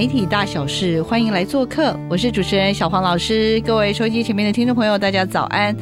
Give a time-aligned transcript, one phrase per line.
[0.00, 1.94] 媒体大小事，欢迎来做客。
[2.08, 5.76] 我是主持人小黄老师，各位收音机前面的听众朋友，大家早安！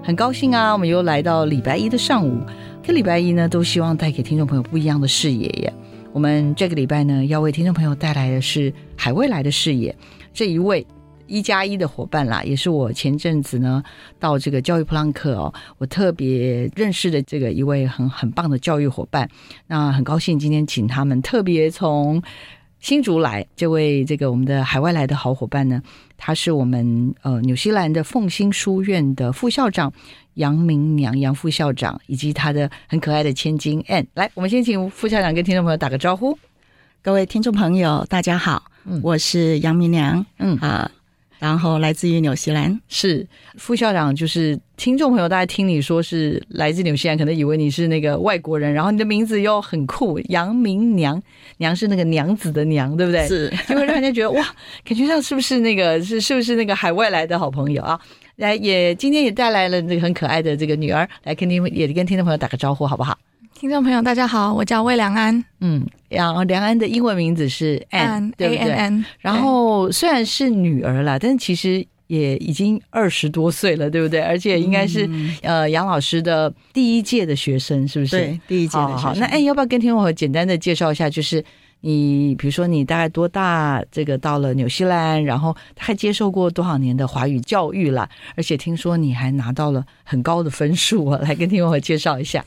[0.00, 2.40] 很高兴啊，我们又来到礼拜一的上午。
[2.84, 5.74] 这礼拜一呢，都希望带给听众朋友不一样的视野耶。
[6.12, 9.92] 我们这个礼拜呢，要为听众朋友带来的是海未来的视野。
[10.32, 10.86] 这一位
[11.26, 13.82] 一加一的伙伴啦，也是我前阵子呢
[14.20, 19.28] 到这个教育普朗克哦，我特别认识的这个一位很很棒的教育伙伴。
[19.66, 22.22] 那很高兴今天请他们特别从。
[22.84, 25.82] 新竹来这位这个我们的海外来的好伙伴呢，
[26.18, 29.90] 他是我们呃纽西兰的凤新书院的副校长
[30.34, 34.04] 杨明娘杨副校长，以及他的很可爱的千金 Ann。
[34.12, 36.38] 来，我们先请副校长跟听众朋友打个招呼。
[37.00, 38.62] 各位听众朋友，大家好，
[39.02, 40.90] 我是杨明娘，嗯啊。
[41.44, 43.26] 然后来自于纽西兰，是
[43.58, 51.22] 副校长，就是听众朋友，大家听你说是来自纽西兰，可能以为你是那个外国人，然后你的名字又很酷，杨明娘，
[51.58, 53.28] 娘是那个娘子的娘，对不对？
[53.28, 54.42] 是，就会让人家觉得哇，
[54.86, 58.00] 感觉上是不是那个是是不是那个海外来的好朋友啊？
[58.36, 63.18] 来，也今天也带来了这个很可爱的这个女儿，来跟你们也跟听众朋友打个招呼，好不好？
[63.52, 65.44] 听众朋友，大家好，我叫魏良安。
[65.60, 69.04] 嗯，然后梁安的英文名字是 Ann，对不对？
[69.20, 74.20] 然后虽然是女儿啦，但其实也已经二十多岁了，对不对？
[74.20, 75.08] 而且应该是
[75.42, 78.16] 呃杨老师的第一届的学生，是不是？
[78.16, 79.02] 对，第一届的学生。
[79.02, 81.08] 好，那哎，要不要跟听众朋友简单的介绍一下？
[81.08, 81.42] 就是
[81.80, 83.82] 你，比如说你大概多大？
[83.90, 88.08] 这个到了纽西兰，然后还接受过多少年的华语教育啦？
[88.36, 91.18] 而且听说你还拿到了很高的分数啊！
[91.22, 92.44] 来跟听众朋友介绍一下。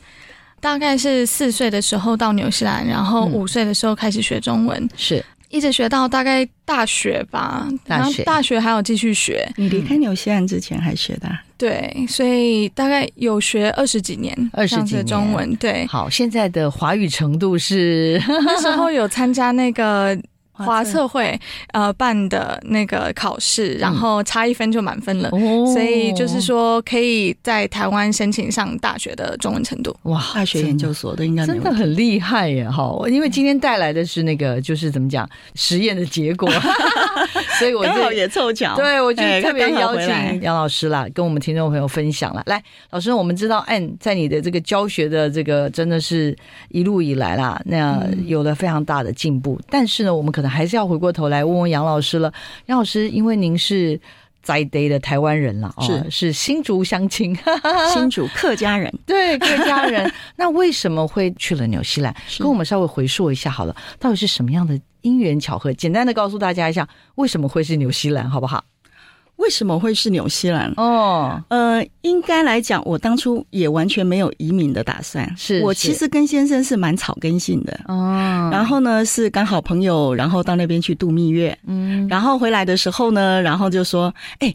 [0.60, 7.68] 大概是四岁的时候到纽西兰，然后五岁的时候开始学中文，是一直学到大概大学吧。
[7.86, 9.50] 大学大学还有继续学。
[9.56, 11.28] 你离开纽西兰之前还学的？
[11.56, 15.54] 对，所以大概有学二十几年，二十几年中文。
[15.56, 20.16] 对，好，现在的华语程度是 那时候有参加那个。
[20.58, 21.38] 华测会
[21.72, 25.30] 呃办的那个考试，然后差一分就满分了，
[25.72, 29.96] 所以就是说可以在台湾申请上大学的中文程度。
[30.02, 32.68] 哇，大学研究所的应该真的很厉害耶！
[32.68, 36.50] 哈，因为今天带来的是那个就是怎么讲实验的结果，
[37.58, 42.42] 所以我刚好也凑巧，对我就特别邀请杨老师啦，跟我们听众朋友分享了。
[42.46, 42.60] 来，
[42.90, 46.36] 老师，我们知道，嗯，在你的这个教学的这个真的是
[46.70, 50.47] 一路以来啦，那有了非常大的进步，但是呢，我们可能。
[50.48, 52.32] 还是要回过头来问问杨老师了，
[52.66, 54.00] 杨老师，因为您是
[54.42, 57.36] 在地的台湾人了，是是新竹乡亲，
[57.92, 62.14] 新竹客家人， 对客家人， 那为什么会去了纽西兰？
[62.38, 65.72] 跟我们稍微回溯一下好了，到底是什么样的因缘巧合？
[65.74, 68.64] 简单的告诉大家一下，为什么会是纽西兰，好不好？
[69.38, 70.72] 为什么会是纽西兰？
[70.76, 75.28] 哦，呃，应该来讲，我当初也完全没有移民的打算。
[75.36, 78.48] 是我其实跟先生是蛮草根性的哦。
[78.52, 81.56] 然后呢，是刚好朋友，然后到那边去度蜜月。
[81.66, 84.54] 嗯，然后回来的时候呢，然后就说：“哎。”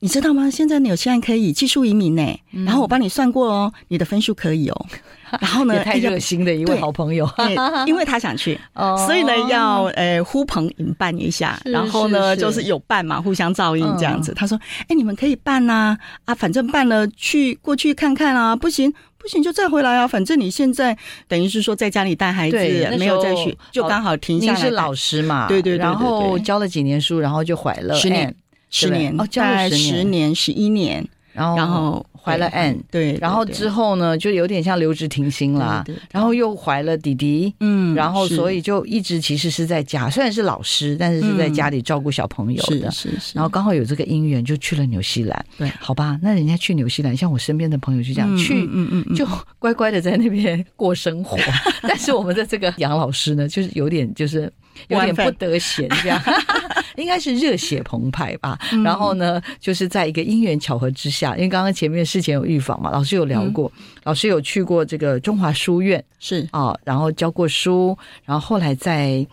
[0.00, 0.48] 你知道吗？
[0.50, 2.22] 现在纽西兰可以技术移民呢，
[2.64, 4.86] 然后我帮你算过哦，你的分数可以哦。
[5.40, 7.28] 然后呢，太热心的一位好朋友，
[7.86, 8.58] 因为他想去，
[9.06, 14.32] 所以呢要呃呼朋引伴一下，然后呢就是有伴嘛，互相照应这样子。
[14.34, 14.58] 他说
[14.88, 22.56] ：“哎，你们可以办呐，啊，反正办了去过去看看啊，不行不行就再回来啊，反正你现在等于是说在家里带孩子，
[22.98, 24.58] 没有再去，就刚好停下来。
[24.58, 25.46] 你是老师嘛？
[25.48, 28.34] 对对对，然后教了几年书，然后就怀了十年。”
[28.70, 49.26] 十年哦，教了十年、十一年，然后然后怀了 Ann，对，然后之后呢，就有点像留职停薪啦，然后又怀了弟弟，嗯，然后所以就一直其实是在家，虽然是老师，但是是在家里照顾小朋友的，是是，然后刚好有这个姻缘，就去了纽西兰，对，好吧，那人家去纽西兰，像我身边的朋友就这样去，嗯嗯，就
[49.58, 51.38] 乖乖的在那边过生活，
[51.80, 54.52] 但是我们的这个杨老师呢，就是有点就是
[54.86, 56.20] 有点不得闲这样。
[56.96, 63.70] 应该是热血澎湃吧，然后呢，就是在一个因缘巧合之下，因为刚刚前面事前有预防嘛，老师有聊过，
[64.02, 69.24] 老师有去过这个中华书院，是啊，然后教过书，然后后来在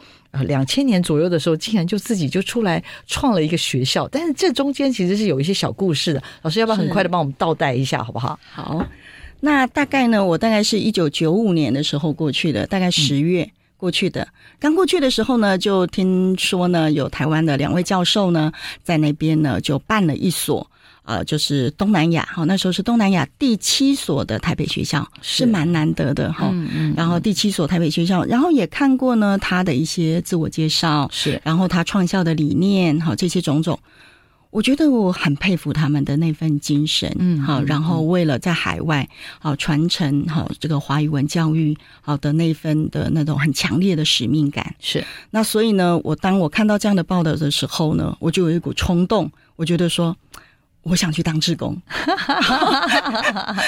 [0.44, 4.08] 两千年左右的时候，竟然就自己就出来创了一个学校。
[4.10, 6.22] 但是这中间其实是有一些小故事的。
[6.44, 8.40] 老师要不要很快的帮我们倒带一下，好不好？
[8.52, 8.86] 好，
[9.40, 13.50] 那大概呢，我大概是一九九五年的时候过去的，大概十月
[13.86, 14.28] 过去的。
[14.60, 18.52] 刚过去的时候呢，就听说呢，有台湾的两位教授呢，
[18.82, 20.66] 在那边呢就办了一所。
[21.04, 26.50] 呃，就是东南亚哈，那时候是东南亚第七所的台北学校，是蛮难得的哈。
[26.52, 26.94] 嗯嗯。
[26.98, 33.80] 然后第七所台北学校，然后也看过呢他的一些自我介绍，是，然后他创校的理念哈，这些种种，
[34.56, 39.06] 我觉得我很佩服他们的那份精神，嗯，好，然后为了在海外
[39.38, 45.04] 好传承好这个华语文教育好的那份的那种很强烈的使命感，是。
[45.32, 50.16] 那所以呢，我当我看到这样的报道的时候呢，我就有一股冲动，我觉得说。
[50.86, 51.76] 我想去当志工，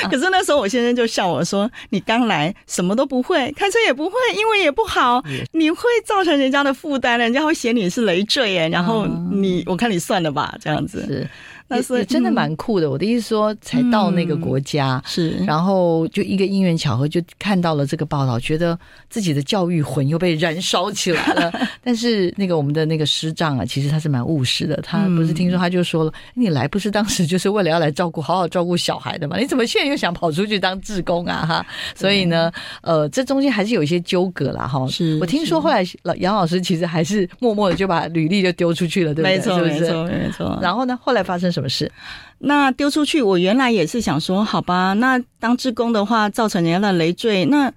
[0.09, 8.69] 可是那时候我先生就笑我说：“你刚来，什么都不会，开车也不会，英文也不好，你会造成人家的负担，人家会嫌你是累赘耶。
[8.69, 11.27] 然后你，我看你算了吧，这样子。”
[11.69, 12.89] 那是真的蛮酷的。
[12.89, 18.77] 我的意思说，才到那个国家，是，然后就一个因缘巧合，就看到了这个报道，觉得
[19.09, 21.51] 自己的教育魂又被燃烧起来了。
[21.83, 24.79] 但是那个我们的那个师长啊，其实他是蛮务实的。
[24.81, 29.37] 他不是听说他就说了，你来不是当时就是为了要来照顾好好照顾小孩的嘛？
[29.37, 31.45] 你怎么现在又想跑出去当志工啊？
[31.45, 31.65] 哈，
[31.95, 32.49] 所以呢，
[32.81, 34.65] 呃，这中间还是有一些纠葛啦。
[34.65, 34.87] 哈。
[34.87, 39.37] 是我听说后来老杨老师其实还是默默的就把履历就丢出去了，对不对？
[39.37, 40.59] 没错，没错，没错。
[40.61, 41.51] 然后呢，后来发生。
[41.57, 41.91] 什么事？
[42.37, 47.73] 那丢出去，我原来也是想说，好吧，那当职工的话，造成人家的累赘，那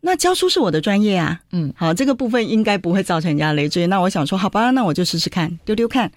[0.00, 3.86] 那教书是我的专业啊，嗯，好，这个部分应该不会造成人家累赘。
[3.86, 6.10] 那我想说，好吧，那我就试试看，丢丢看。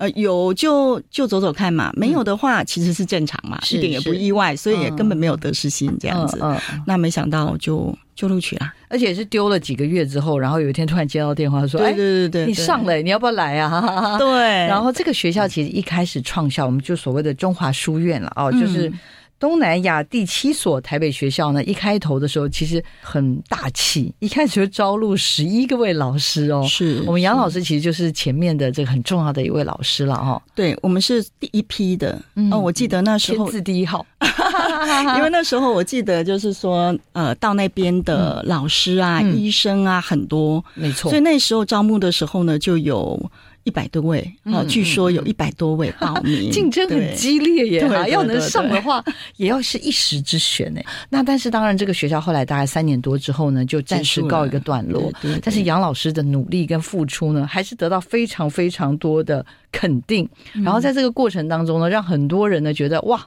[0.00, 6.42] 呃，有就就走走看嘛，没有的话其实是正常嘛，一点也不意外，所以也根本没有得失心这样子。
[6.86, 14.28] 那没想到就就录取了，而且是丢了几个月之后，然后有一天突然接到电话说：“对对对对，你上了，你要不要来啊？” 对。
[14.66, 18.90] 然后这个学校其实一开始创校，我们就所谓的中华书院了哦，就是。
[19.40, 26.62] 东南亚第七所台北学校呢，一开头的时候其实很大气，一开始就招录十一个位老师哦。
[26.68, 30.40] 是我们杨老师其实就是前面的这个很重要的一位老师了哈。
[30.54, 32.20] 对，我们是第一批的
[32.52, 32.58] 哦。
[32.58, 34.04] 我记得那时候字第一号，
[35.16, 41.10] 因为那时候我记得就是说，呃，到那边的老师啊、医生啊很多，没错。
[41.10, 43.18] 所以那时候招募的时候呢，就有。
[43.64, 47.80] 一百多位啊，据说有一百多位报 名，竞争很激烈耶！
[47.82, 49.04] 啊，要能上的话，
[49.36, 50.80] 也要是一时之选呢。
[51.08, 55.12] 那但是当然，这个学校后来大概三年多之后呢，就暂时告一个段落。
[55.42, 60.28] 但是杨老师的努力跟付出呢，还是得到非常非常多的肯定。
[60.64, 63.26] 然后在这个过程当中呢，让很多人呢觉得哇。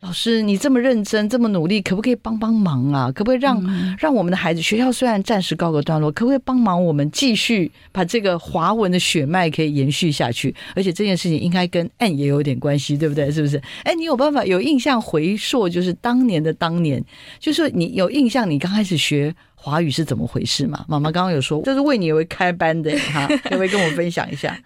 [0.00, 3.10] 老师，你这么认真，这么努力，可不可以帮帮忙啊？
[3.10, 10.54] 可不可以让让我们的孩子学校虽然暂时告个段落，可不可以帮忙我们继续把这个华文的血脉可以延续下去？
[10.76, 13.32] 而且这件事情应该跟 N 也有点关系，对不对？
[13.32, 13.60] 是不是？
[13.84, 17.02] 哎，你有办法有印象回溯，就是当年的当年，
[17.40, 20.84] 就是你有印象，你刚开始学华语是怎么回事嘛？
[20.86, 24.56] 妈妈刚刚有说，就是为你而开班的哈，可不可以跟我分享一下？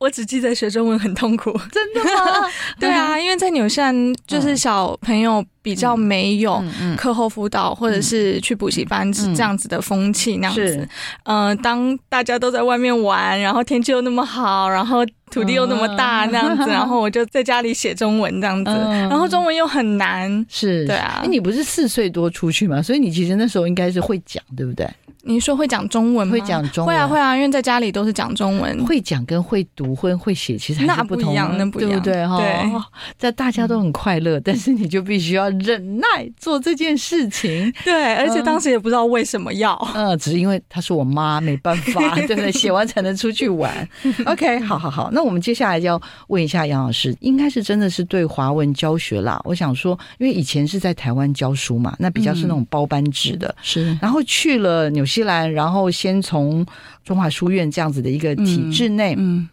[0.00, 2.48] 我只记得学中文很痛苦， 真的吗？
[2.80, 6.64] 对啊，因为在纽西兰，就是小朋友比较没有
[6.96, 10.88] 课后辅导或者是去补习班这样子的风气那样子。
[11.24, 20.46] 嗯，当大家都在外面玩，然后天气又那么好，然后土地又那么大那样子，然后我就在家里写中文这样子，然后中文又很难。
[20.48, 21.22] 是，对啊。
[21.28, 22.80] 你不是四岁多出去嘛？
[22.80, 24.88] 所以你其实那时候应该是会讲，对不对？
[25.22, 26.32] 你说会讲中文吗？
[26.32, 28.84] 会讲中文，会啊会啊，因为在家里都是讲中文。
[28.86, 32.26] 会讲跟会读或会写其实那不一样，那不对不对？
[32.26, 32.82] 哈，对，
[33.18, 37.72] 在大家都很快乐，但是你就必须要忍耐做这件事情。
[37.84, 42.52] 对，而且当时也不知道为什么要，嗯，只是因为她是我妈，没办法，对不对？
[42.52, 43.88] 写完才能出去玩。
[44.26, 49.40] OK，好好好，那我们接下来就要问一下杨老师，应该是真的是对华文教学啦。
[49.44, 55.90] 我想说，因为以前是在台湾教书嘛，那比较是那种包班制的，是，然后去了纽西兰，然后。
[55.90, 56.64] 先从
[57.04, 59.46] 中华书院这样子的一个体制内，嗯，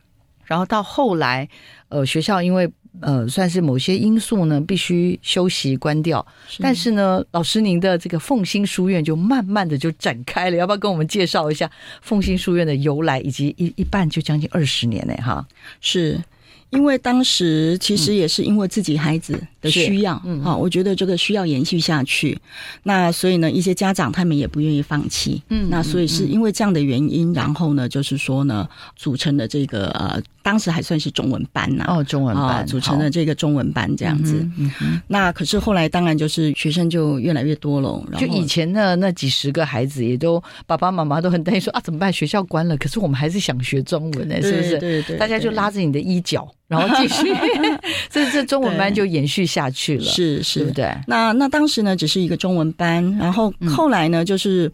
[0.45, 1.49] 然后到后来，
[1.89, 2.71] 呃，学校因为
[3.01, 6.25] 呃算是某些因素呢，必须休息关掉。
[6.59, 11.69] 但是呢，老师您的这个凤新书院就慢慢的就展开了，要不要跟我们介绍一下
[12.01, 15.13] 凤新书院的由来，以及一一半就将近二十年呢？
[15.21, 15.45] 哈，
[15.81, 16.21] 是
[16.69, 22.37] 因为当时其实也是因为自己孩子的需要，嗯，好，我觉得这个需要延续下去。
[22.83, 34.45] 那所以呢，一些家长他们也不愿意放弃，嗯，那所以是因为这样的原因，然后呢，就是说呢，组成了这个呃，当时还算是中文班呐，哦，中文班组成了这个中文班这样子。
[34.57, 42.11] 嗯那可是后来当然就是学生就越来越多了，就以前的那几十个孩子也都爸爸妈妈都很担心说啊怎么办？
[42.11, 44.77] 学校关了，可是我们还是想学中文呢，是不是？
[44.79, 46.45] 对对，大家就拉着你的衣角。
[46.67, 47.33] 然后继续，
[48.11, 50.97] 所以这中文班就延续下去了，是是，对不对？
[51.07, 54.71] 那那当时呢，只是一个中文班，然后后来呢，就是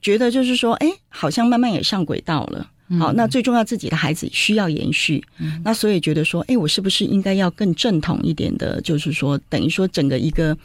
[0.00, 2.70] 觉得就是说，哎，好像慢慢也上轨道了。
[2.98, 5.24] 好，那最重要自己的孩子需要延续，
[5.64, 8.80] 那所以觉得说，哎，我是不是应该要更正统一点的？
[8.82, 10.56] 就是说，等于说整个一个。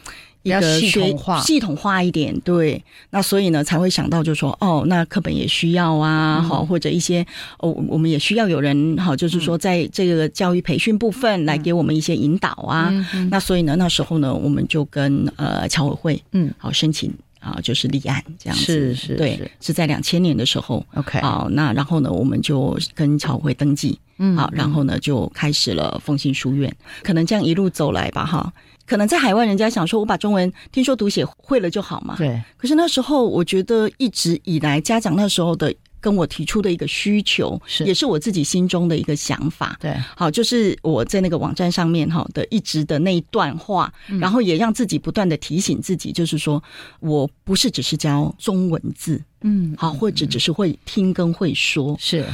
[0.43, 2.81] 一个系统化，系统化一点，对。
[3.09, 7.25] 那所以呢，才会想到就说，哦，那课本也需要啊，好，或者一些
[7.57, 12.89] 哦，我们也需要有人，好，就是说，在这个教育培训部分来给我们一些引导啊。
[13.29, 19.73] 那所以呢，那时候呢，我们就跟呃侨委会，嗯，好申请啊，就是立案这样子，是是，对，是。
[19.73, 28.53] 在两千年的时候，OK，好，那然后呢，我们就跟侨委会登记，嗯，好，然后呢，就开始了奉新书院，可能这样一路走来吧，哈。
[28.89, 32.15] 可能在海外，人家想说，我把中文听说读写会了就好嘛。
[32.17, 32.41] 对。
[32.57, 39.77] 可是那时候，我觉得一直以来，家长那时候的跟我提出的一个需求，是也是我自己心中的一个想法。
[39.79, 39.95] 对。
[40.15, 46.63] 好，就是我在那个网站上面哈的一直的那一段话，然后也让自己不断的提醒自己，就是说
[46.99, 52.25] 我不是只是教中文字，嗯，好，或者只是会听跟会说，是。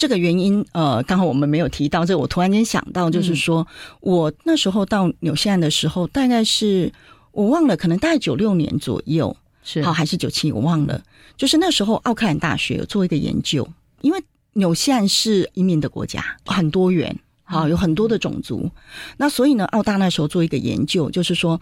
[0.00, 3.66] 这个原因，呃，刚好我们没有提到这，我突然间想到，就是说
[4.00, 6.90] 我那时候到纽西兰的时候，大概是
[7.32, 9.82] 我忘了，可能大概九六年左右，是。
[9.82, 11.02] 好还是九七，我忘了。
[11.36, 13.68] 就是那时候奥克兰大学有做一个研究，
[14.00, 17.14] 因为纽西兰是移民的国家，很多元，
[17.44, 18.70] 好有很多的种族，
[19.18, 21.60] 那所以呢，澳大那时候做一个研究，就是说，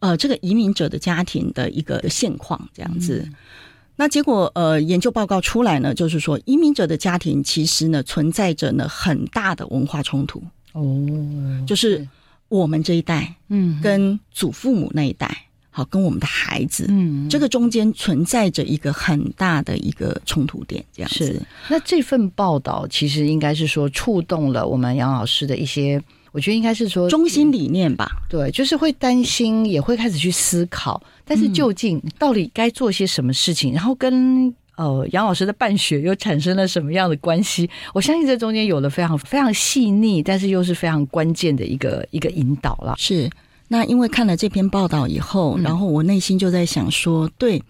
[0.00, 3.28] 呃，这个移民者的家庭的一个现况这样子。
[3.96, 10.42] 那结果，呃，研究报告出来呢，就是说，移民者的家庭其实呢，存在着呢很大的文化冲突。
[10.72, 10.84] 哦，
[11.66, 12.06] 就是
[12.48, 21.42] 我们这一代，嗯，跟祖父母那一代，好，跟我们的孩子，嗯，这个中间存在着一个很大的一个冲突点，这样子。
[21.68, 26.02] 那这份报道其实应该是说，触动了我们杨老师的一些。
[26.32, 37.68] 我觉得应该是说中心理念吧，对，就是会担心，也会开始去思考，但是究竟到底该做些什么事情，然后跟呃杨老师的办学又产生了什么样的关系？
[37.92, 42.94] 我相信这中间有了非常非常细腻，但是又是非常关键的一个一个引导了。
[42.96, 43.28] 是，
[43.68, 47.62] 那因为看了这篇报道以后，然后我内心就在想说，对。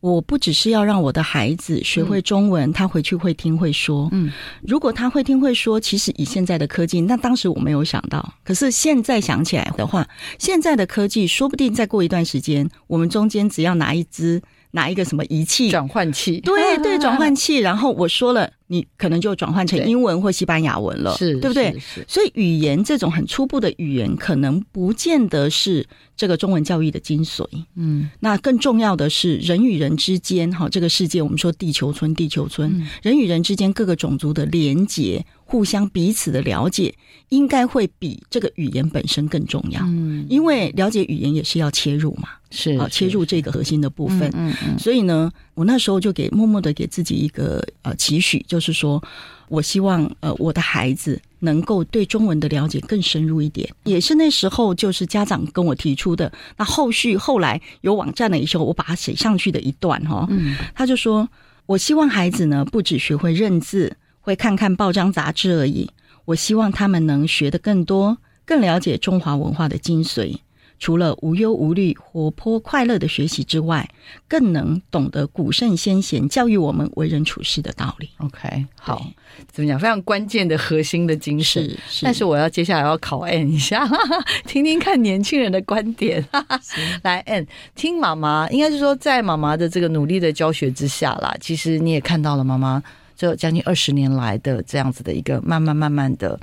[0.00, 4.08] 我不只是要让我的孩子学会中文，他回去会听会说。
[4.12, 8.34] 嗯，如果他会听会说，其实以现在的科技，那当时我没有想到。
[8.42, 14.40] 可是现在想起来的话，现在的科技说不定再过一段时间，我们中间只要拿一支
[14.72, 18.50] 拿一个什么仪器转换器，对对， 转换器，然后我说了。
[18.72, 21.76] 你可能就转换成英文或西班牙文了，是，对不对？
[22.06, 25.84] 所以语言这种很初步的语言，可能不见得是
[26.16, 27.44] 这个中文教育的精髓。
[27.74, 36.94] 嗯，那更重要的是人与人之间，哈，这个世界我们说地球村，地球村，人与人之间各个种族的连结，互相彼此的了解，
[37.30, 39.80] 应该会比这个语言本身更重要。
[39.82, 44.30] 嗯，因为了解语言也是要切入嘛，是啊，切入这个核心的部分。
[44.34, 48.60] 嗯嗯，所以呢，我那时候就给默默的给自己一个呃期许，就。
[48.60, 49.02] 是说，
[49.48, 53.66] 我希望呃，我的孩子能够对中文的了解更深入一点。
[53.84, 56.30] 也是那时候，就是家长跟我提出的。
[56.58, 61.26] 那后续后来有网站的时候，我把它写上去的一段哈，嗯，他就说，
[61.64, 65.88] 我希望孩子呢，不只学会认字，会看看报章杂志而已。
[66.26, 70.36] 我希望他们能学的更多，更了解中华文化的精髓。
[70.80, 73.88] 除了无忧无虑、活泼快乐的学习之外，
[74.26, 78.08] 更能懂得古圣先贤教育我们为人处事的道理。
[78.16, 79.06] OK，好，
[79.52, 79.78] 怎么讲？
[79.78, 81.62] 非常关键的核心的精神。
[81.62, 83.86] 是是但是我要接下来要考 N 一下，
[84.48, 86.26] 听听看年轻人的观点。
[87.04, 92.82] 来，N 听妈妈，应该是说在妈妈的这个努力的教学之下啦，其实你也看到了妈妈
[93.14, 96.40] 这将近二十年来的这样子的一个慢慢慢慢的。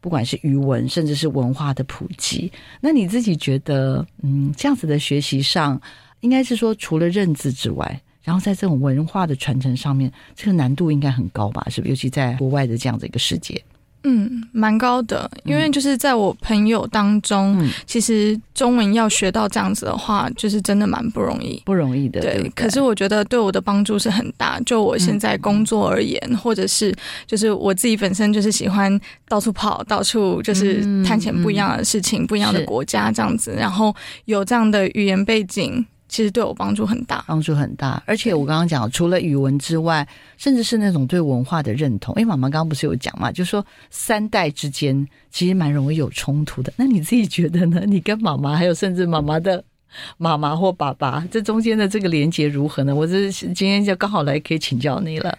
[0.00, 5.80] 不管是语文，甚至是文化的普及，那你自己觉得，嗯，这样子的学习上，
[6.20, 11.66] 应该是说，除了认字之外，然后在这种文化的传承上面，这个难度应该很高吧？
[11.70, 11.90] 是不是？
[11.90, 13.62] 尤其在国外的这样的一个世界。
[14.02, 22.20] 嗯，蛮高的，因为就是在我朋友当中，其实中文要学到这样子的话，就是真的蛮不容易，不容易的。
[22.20, 24.58] 对，可是我觉得对我的帮助是很大。
[24.60, 26.94] 就我现在工作而言，或者是
[27.26, 35.84] 就是我自己本身就是喜欢到处跑，到处就是探险不一样的事情，不一样的国家这样子，然后有这样的语言背景。
[36.10, 38.02] 其实对我帮助很大，帮助很大。
[38.04, 42.12] 而且我刚刚讲，除了语文之外，甚至是那种对文化的认同。
[42.16, 43.30] 因为，妈妈刚刚不是有讲嘛？
[43.30, 46.72] 就说三代之间其实蛮容易有冲突的。
[46.76, 47.82] 那你自己觉得呢？
[47.86, 49.62] 你跟妈妈，还有甚至妈妈的
[50.18, 52.92] 妈妈或爸爸，这中间的这个连接如何呢？
[52.92, 55.38] 我这今天就刚好来可以请教你了。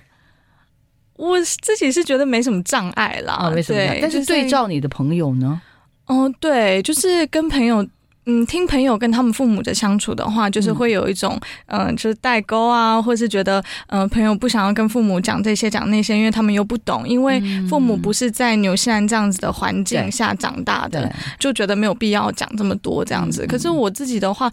[1.18, 3.98] 我自己是觉得没什么障碍啦，啊没什么。
[4.01, 5.62] 但是对照你的朋友呢？
[6.06, 7.86] 哦，对，就是跟朋友。
[8.25, 23.46] 嗯，听朋友跟他们父母的相处的话，就是会有一种，嗯，就是代沟啊，或是觉得，嗯，朋友不想要跟父母讲这些讲那些，因为他们又不懂，因为父母不是在纽西兰这样子的环境下长大的，就觉得没有必要讲这么多这样子。
[23.48, 24.51] 可是我自己的话。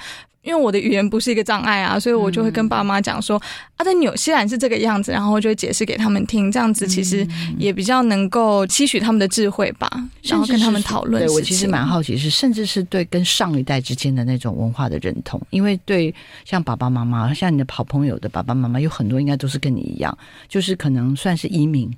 [0.49, 3.37] 因为我的语言不是一个障碍啊，所以我就会跟爸妈讲说
[3.77, 7.29] 啊，在纽西兰是这个样子，然后就会解释给他们听，这样子其实
[7.59, 9.87] 也比较能够吸取他们的智慧吧，
[10.23, 11.23] 然后跟他们讨论。
[11.23, 16.15] 对我其实蛮好奇，是甚至是对跟上一代之间的那种文化的认同，因为对
[16.47, 20.17] 像爸爸妈妈，像你的好朋友的爸爸妈妈，有很多应该都是跟你一样，
[20.49, 21.95] 就是可能算是移民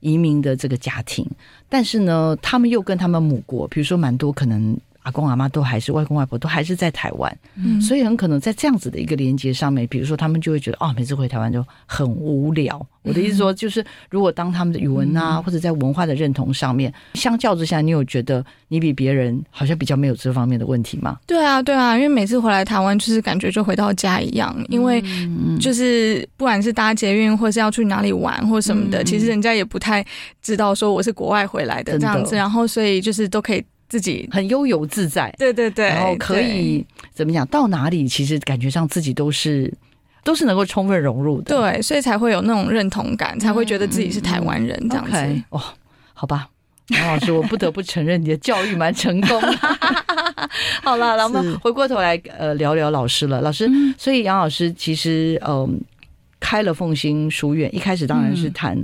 [0.00, 1.24] 移民的这个家庭，
[1.68, 4.76] 但是呢，他们又跟他们母国，比如说蛮多可能。
[5.04, 7.38] 阿公阿妈都还是外公外婆都还是在台湾，
[7.80, 12.84] 所以很可能在这样子的一个连接上面，比如说他们就会觉得哦，每次回台湾就很无聊。
[13.02, 21.18] 我的意思说，就是如果当他们的语文啊，或者在文化的认同上面，相较之下，你有觉得你比别人好像比较没有这方面的问题吗？
[21.26, 25.04] 对啊，对啊，因为每次回来台湾，就是感觉就回到家一样，因为
[25.60, 30.02] 就是不管是搭捷运，或是要去哪里玩或什么的，其实人家也不太
[30.40, 33.62] 知道说我是国外回来的这样子，然后所以就是都可以。
[33.94, 37.46] 自己很悠游自在，对对对，然后可以怎么讲？
[37.46, 39.72] 到哪里其实感觉上自己都是
[40.24, 45.42] 都是能够充分融入的，对，所以才会有那种认同感，才会觉得自己是台湾人这样子。
[45.50, 45.62] 哦，
[46.12, 46.48] 好吧，
[46.88, 49.40] 杨老师，我不得不承认你的教育蛮成功。
[50.82, 53.40] 好了，那我们回过头来呃聊聊老师了。
[53.42, 55.80] 老师，所以杨老师其实嗯
[56.40, 58.76] 开了凤兴书院，一开始当然是谈。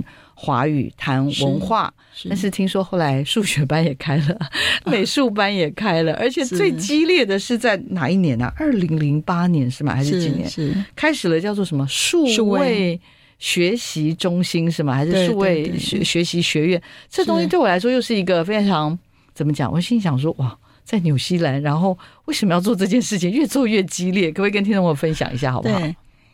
[0.43, 1.93] 华语谈文化，
[2.27, 4.39] 但是听说后来数学班也开了，
[4.89, 8.51] 美术班也开了，而且最激烈的是在哪一年呢？
[8.57, 9.93] 二零零八年是吗？
[9.93, 10.49] 还是几年？
[10.49, 12.99] 是开始了叫做什么数位
[13.37, 14.95] 学习中心是吗？
[14.95, 16.81] 还是数位学学习学院？
[17.07, 18.97] 这东西对我来说又是一个非常
[19.35, 19.71] 怎么讲？
[19.71, 21.95] 我心想说哇，在纽西兰，然后
[22.25, 23.29] 为什么要做这件事情？
[23.29, 25.79] 越做越激烈，可不可以跟听众朋友分享一下好不好？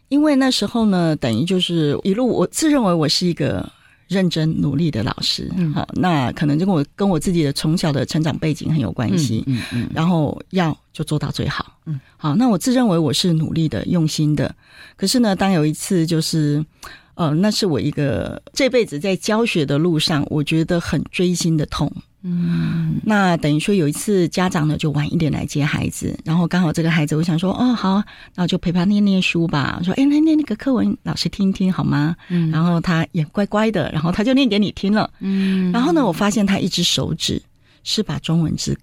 [0.07, 3.69] 因为那时候呢，等于就是一路，我自认为我是一个。
[4.07, 14.55] 认真努力的老师，好，那可能就跟我跟我自己的从小的成长背景很有关系，嗯嗯，然后要就做到最好，嗯，好，那我自认为我是努力的、用心的，
[14.95, 16.65] 可是呢，当有一次就是，
[17.15, 21.91] 呃，那是我一个这辈子在教学的路上，我觉得很锥心的痛。
[22.23, 28.03] 嗯，那等于说有一次家长呢就晚一点来接孩子，然后刚好这个孩子我想说哦好，
[28.35, 29.79] 那我就陪他念念书吧。
[29.83, 32.15] 说哎来念那个课文，老师听听好吗？
[32.29, 35.09] 嗯，然后他也乖乖的，然后他就念给你听了。
[35.19, 37.41] 嗯，然后呢我发现他一只手指
[37.83, 38.77] 是把中文字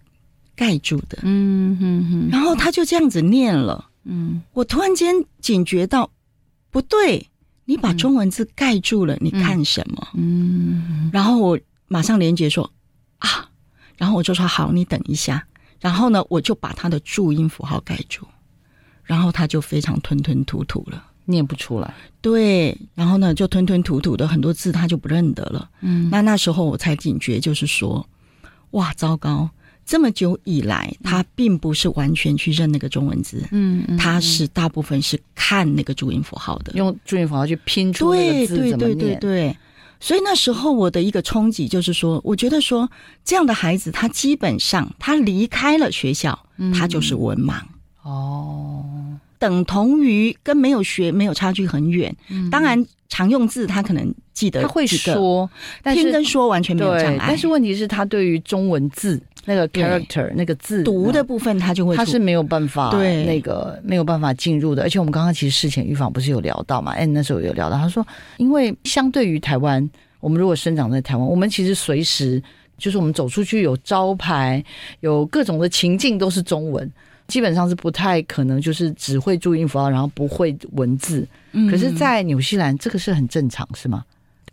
[0.55, 1.19] 盖住的。
[1.23, 3.91] 嗯哼哼，然后他就这样子念了。
[4.05, 6.09] 嗯，我突然间警觉到
[6.71, 7.27] 不对，
[7.65, 10.09] 你把中文字盖住了，你看什么？
[10.15, 12.71] 嗯，然后我马上连接说。
[13.25, 13.49] 啊，
[13.97, 15.47] 然后我就说好，你等一下。
[15.81, 18.27] 然后呢，我就把他的注音符号盖住，
[19.03, 21.93] 然后他就非常吞吞吐吐了，念不出来。
[22.23, 25.69] 对，然后呢，就吞吞吐吐的很多字他就不认得了。
[25.81, 28.09] 嗯，那那时候我才警觉，就是说，
[28.71, 29.51] 哇，糟糕！
[29.85, 39.21] 这么久以来，他并不是完全去认那个中文字，嗯，他是大部分是看那个注音符号的，用注音符号去拼出那个字怎么念。
[39.21, 39.55] 对。
[40.01, 42.91] 所以那时候我的一个冲击就是说，我觉得说
[43.25, 46.39] 这样的孩子，他基本上他离开了学校，
[46.75, 47.55] 他就是文盲
[48.03, 48.85] 哦，
[49.39, 52.15] 等同于跟没有学没有差距很远。
[52.51, 55.51] 当然常用字他可能记得，他会说，
[55.95, 57.25] 听跟说完全没有障碍。
[57.27, 59.21] 但是问题是，他对于中文字。
[59.47, 64.83] 那个 character 那个字读的部分，他就会他是没有办法对那个没有办法进入的。
[64.83, 66.93] 而且我们刚刚其实事前预防不是有聊到嘛？
[66.93, 68.07] 哎，那时候有聊到，他说，
[68.39, 69.89] 因为相对于台湾，
[70.21, 72.43] 我们如果生长在台湾，我们其实随时
[72.79, 74.65] 就是我们走出去有招牌，
[75.01, 76.91] 有各种的情境都是中文，
[77.29, 81.27] 基本上是不太可能就是只会注音符号，然后不会文字。
[81.71, 84.05] 可是，在纽西兰这个是很正常，是吗？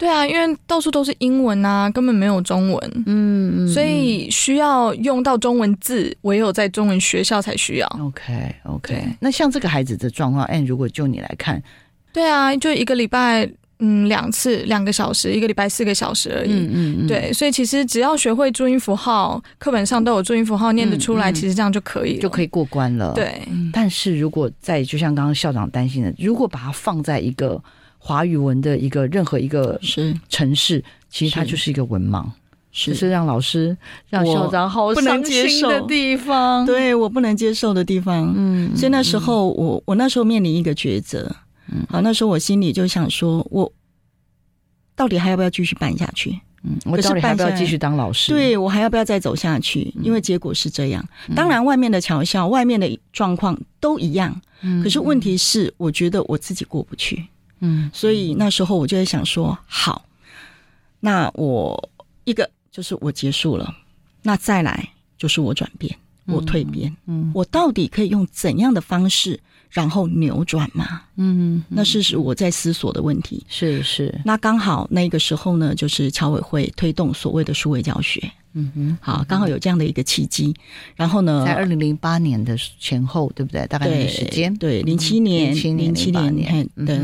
[0.02, 7.88] 对啊，因为到处都是英文啊，根本没有中文，嗯，所以需要用到中文字，唯有在中文学校才需要。
[8.02, 11.62] OK OK，那像这个孩子的状况，哎，如果就你来看，
[12.12, 13.48] 对啊，就一个礼拜。
[13.84, 16.52] 嗯，两次两个小时，一个礼拜四个小时而已。
[16.52, 17.08] 嗯嗯嗯。
[17.08, 23.12] 对，所以其实只要学会注音符号，课本上都有注音符号念得出来，其实这样就可以就可以过关了。
[23.16, 23.42] 对。
[23.74, 27.60] 但是如果在就像刚刚校长担心的，如果把它放在一个
[28.04, 32.26] 华语文的一个任何一个是城市，其实它就是一个文盲，
[32.72, 33.78] 是是让老师
[34.10, 36.66] 让校长好不能接受的地方。
[36.66, 38.34] 对我不能接受的地方。
[38.36, 38.76] 嗯。
[38.76, 41.32] 所以那时候我我那时候面临一个抉择。
[41.72, 43.72] 嗯好，那时候我心里就想说，我
[44.96, 46.38] 到底还要不要继续办下去？
[46.64, 48.34] 嗯，我到底还要不要继续当老师？
[48.34, 49.94] 对我还要不要再走下去？
[50.02, 51.08] 因为结果是这样。
[51.36, 54.42] 当然，外面的嘲笑，外面的状况都一样。
[54.62, 57.26] 嗯，可是问题是，我觉得我自己过不去。
[57.62, 60.06] 嗯，所以那时候我就在想说，好，
[61.00, 61.90] 那我
[62.26, 63.74] 一个就是我结束了，
[64.22, 66.96] 那再来就是我转变，我蜕变。
[67.06, 69.40] 嗯，我到底可以用怎样的方式？
[69.70, 74.14] 然后扭转嘛，嗯，那是是我在思索的问题，是是。
[74.26, 78.30] 那刚好那个时候呢，就是侨委会推动所谓的数位教学。
[78.54, 80.54] 嗯哼，好，刚好有这样的一个契机，
[80.96, 83.66] 然后呢，在二零零八年的前后，对不对？
[83.68, 87.00] 大概那个时间，对，零七年，零七年，对。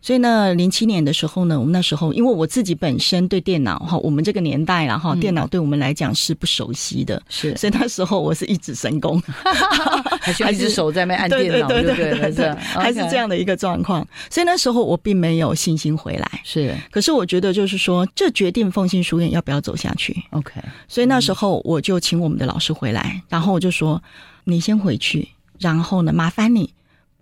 [0.00, 9.20] 所以呢，零七年的时候呢，我们那时候，因为我自己本身对电脑哈，我们这个年代了哈电脑对我们来讲是不熟悉的，是，所以那时候我是一指神功，
[10.22, 14.06] 还需要一只手在那按电脑，对对对对，还是这样的一个状况。
[14.30, 16.74] 所以那时候我并没有信心回来，是。
[16.90, 20.52] 可是我觉得就是说，这决定奉新书院要不要走下去，OK。
[20.88, 24.02] 所以那时候我就请我们的老师回来，然后我就说
[24.44, 26.72] ：“你先回去，然后呢，麻烦你，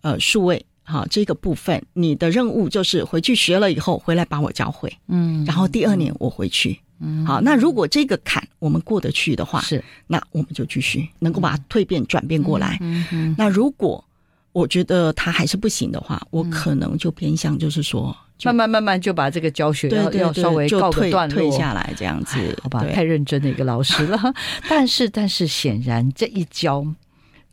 [0.01, 4.97] 呃，数位好这个部分，你的任务就是回去学了以后回来把我教会。
[5.09, 6.79] 嗯，然后第二年我回去。
[6.99, 12.79] 嗯，好，那如果这个坎我们过得去的话，是，那我们就继续能够把它蜕变转变过来。
[12.81, 14.03] 嗯嗯，那如果
[14.57, 22.85] 我觉得他还是不行的话，我可能就偏向就是说。”慢慢慢慢就把这个教学要要稍微告个段落下来，这样子，好吧？
[22.93, 24.19] 太认真的一个老师了。
[24.69, 26.87] 但是，但是显然这一教，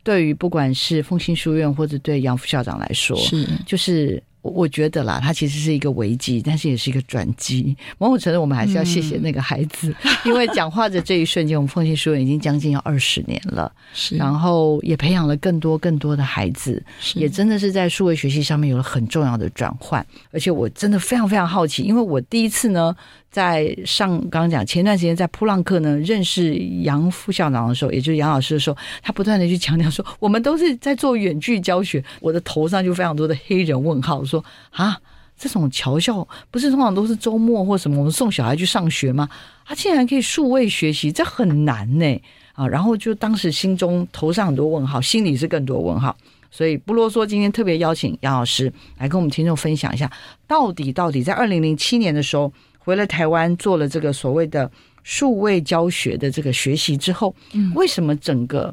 [0.02, 4.22] 对于不管是凤新书院或者对杨副校长来说，是就是。
[4.52, 7.74] 我觉得啦，它其实是一个危机，但是也是一个转机。
[7.98, 16.82] 某种程度，我们还是要谢谢那个孩子，因为讲话的这一瞬间，我们奉献书院已经将近要二十年了， 是，然后也培养了更多更多的孩子，
[17.14, 20.06] 也真的是在数位学习上面有了很重要的转换。
[20.30, 22.94] 而且我真的非常非常好奇，因为我第一次呢。
[23.34, 32.00] 在上刚刚讲前段时间在普朗克呢认识杨副校长的时候，也就是杨老师的时候，他不断的去强调说，我们都是在做远距教学。
[32.20, 34.96] 我的头上就非常多的黑人问号，说啊，
[35.36, 39.28] 这种侨校不是通常都是周末或什么，我们送小孩去上学吗？
[39.66, 42.68] 他竟然可以数位学习，这很难呢啊！
[42.68, 46.16] 然后就当时心中头上很多问号，心里是更多问号，
[46.52, 50.08] 所以不啰嗦，今天特别邀请杨老师来跟我们听众分享一下，
[50.46, 52.52] 到底到底在二零零七年的时候。
[52.84, 54.70] 回了台湾做了这个所谓的
[55.02, 57.34] 数位教学的这个学习之后，
[57.74, 58.72] 为什么整个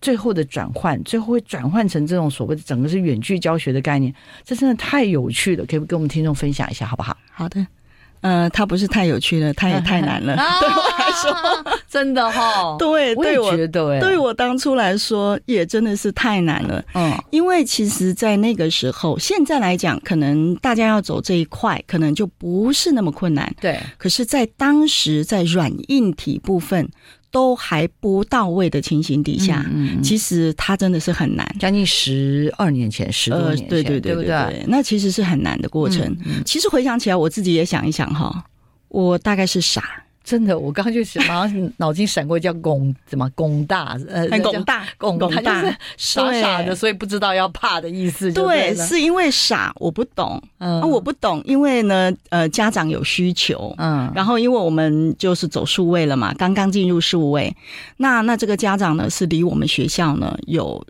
[0.00, 4.14] 最后的转换，最后会转换成这种所谓的整个是远距教学的概念？
[4.44, 7.16] 这真的太有趣了，可以跟我们听众分享一下，好不好？
[7.30, 7.66] 好的。
[8.20, 10.36] 呃，它不是太有趣了，它也太难了。
[10.60, 16.84] 对我来说，真的哈，对，对我觉得，对我当初来说，也真的是太难了。
[16.94, 23.52] 嗯，因为其实，在那个时候，现在来讲，可能大家要走这一块，可能就不是那么困难。
[23.60, 26.88] 对，可是，在当时，在软硬体部分。
[27.30, 29.64] 都还不到位的情形底下，
[30.02, 31.46] 其实它真的是很难。
[31.58, 36.16] 将近十二年前，十多年前，对对对对对，那其实是很难的过程。
[36.44, 38.44] 其实回想起来，我自己也想一想哈，
[38.88, 40.04] 我大概是傻。
[40.30, 48.32] 真的，我刚刚就是马上脑筋闪过叫“拱”怎么“拱大”呃，“拱大”“拱大”傻傻的，所以不知道要怕的意思。
[48.32, 50.40] 对，是因为傻，我不懂。
[50.58, 53.74] 嗯，我不懂，因为呢，呃，家长有需求。
[53.78, 57.52] 嗯，然后因为我们就是走数位了嘛，刚刚进入数位，
[57.96, 60.80] 那那这个家长呢，是离我们学校呢有。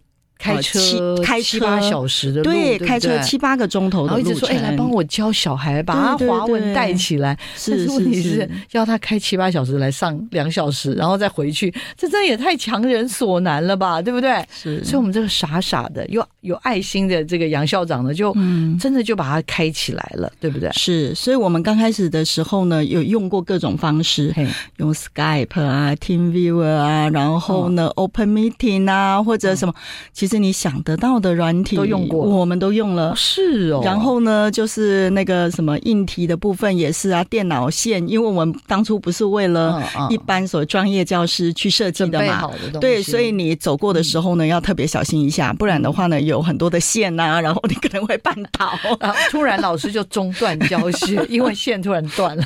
[0.41, 4.49] 开车开七八小时的路，对，开车七八个钟头的路程。
[4.49, 7.39] 哎，来帮我教小孩，把他华文带起来。
[7.55, 14.01] 是问题是要他开七八小时来上两小时，然后再回去，这真也太强人所难了吧？
[14.01, 14.43] 对不对？
[14.51, 14.83] 是。
[14.83, 18.35] 所以，我们这个傻傻的又有爱心的这个杨校长呢，就
[18.81, 20.71] 真的就把它开起来了，对不对？
[20.73, 21.15] 是。
[21.15, 24.35] 所以我们刚开始的时候呢，有用过各种方式，
[24.79, 29.75] 用 Skype 啊、TeamViewer 啊，然后呢 Open Meeting 啊，或者什么，
[30.15, 30.30] 其实。
[30.31, 33.15] 实你想得到的软体都用过，我们都用了。
[33.17, 33.83] 是哦。
[33.85, 52.45] 然后呢，就是那个什么硬体的部分也是啊，电脑线，因为我们当初不是为了一般所专业教师去设计的嘛，对，所以你走过的时候呢，要特别小心一下，不然的话呢，有很多的线呐， 然后你可能会绊倒，然后突然老师就中断教学， 因为线突然断了。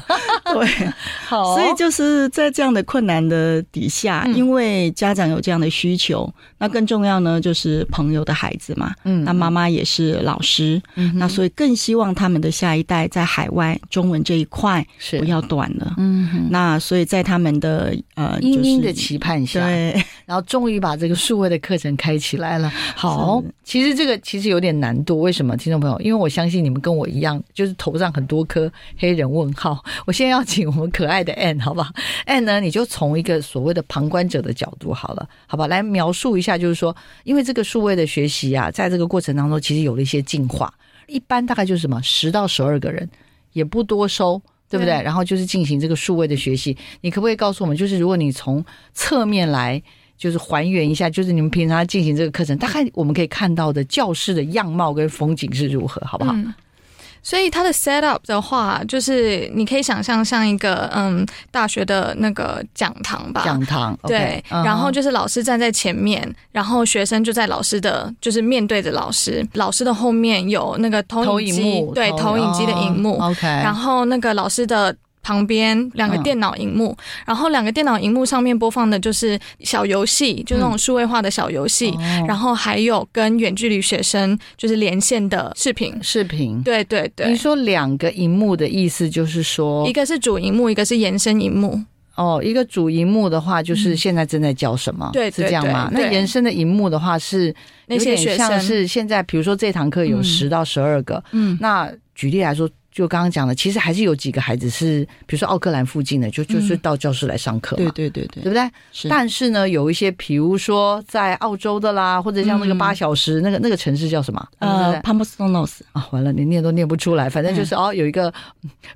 [0.52, 0.66] 对，
[1.26, 6.32] 好，所以就是在这样的困难的底下，因为家长有这样的需求，
[6.64, 22.72] 那更重要呢，就是朋友的孩子嘛，嗯，那妈妈也是老师，嗯，那所以更希望他们的下一代在海外中文这一块是不要断了，嗯，那所以在他们的呃殷殷的期盼下，对，然后终于把这个数位的课程开起来了。
[22.96, 26.00] 好，其实这个其实有点难度，为什么，听众朋友？
[26.00, 29.84] 因为我相信你们跟我一样，就是头上很多颗黑人问号。
[30.06, 31.92] 我现在要请我们可爱的 Anne，好不好
[32.26, 40.72] ？Anne 呢，你就从一个所谓的旁观者的角度好了，好吧，来描述一下，就是说，因为这个数位的学习啊，在这个过程当中，其实有了一些进化。
[41.06, 43.08] 一般大概就是什么十到十二个人，
[43.52, 44.40] 也不多收，
[44.70, 44.94] 对不对？
[45.02, 46.76] 然后就是进行这个数位的学习。
[47.02, 48.64] 你可不可以告诉我们，就是如果你从
[48.94, 49.82] 侧面来，
[50.16, 56.34] 就是还原一下，就是你们平常进行这个课程，大概我们可以看到的教室的样貌跟风景是如何，好不好？
[57.24, 74.94] 所以它的 set up 的话，就是你可以想象像一个嗯大学的那个讲堂吧，讲堂对，然后就是老师站在前面，然后学生就在老师的，就是面对着老师，老师的后面有那个投影机，对，投影机的荧幕，OK，然后那个老师的。
[75.24, 81.92] 旁边两个电脑荧幕，然后两个电脑荧幕上面播放的就是小游戏，就那种数位化的小游戏，
[82.28, 85.98] 然后还有跟远距离学生就是连线的视频。
[86.02, 87.30] 视频，对对对。
[87.30, 91.80] 你说两个荧幕的意思就是说，一个是主荧幕，一个是延伸荧幕。
[92.16, 95.10] 哦，一个主荧幕的话，就是现在正在教什么？
[95.14, 95.88] 对，是这样吗？
[95.90, 97.52] 那延伸的荧幕的话，是
[97.86, 102.68] 那些学生是现在，比如说这堂课有十到十二个，嗯，那举例来说。
[102.94, 108.70] 就刚刚讲的，其实还是有几个孩子是，比如说奥克兰附近的，就就是到教室来上课嘛，对对对对，对不对？
[108.92, 109.08] 是。
[109.08, 114.48] 但是呢，有一些，比如说在澳洲的啦，或者像那个八小时那个那个城市叫什么？
[114.60, 117.28] 呃 p a m p s o n o s 啊，完了，你念都念不出来。
[117.28, 118.32] 反正就是哦，有一个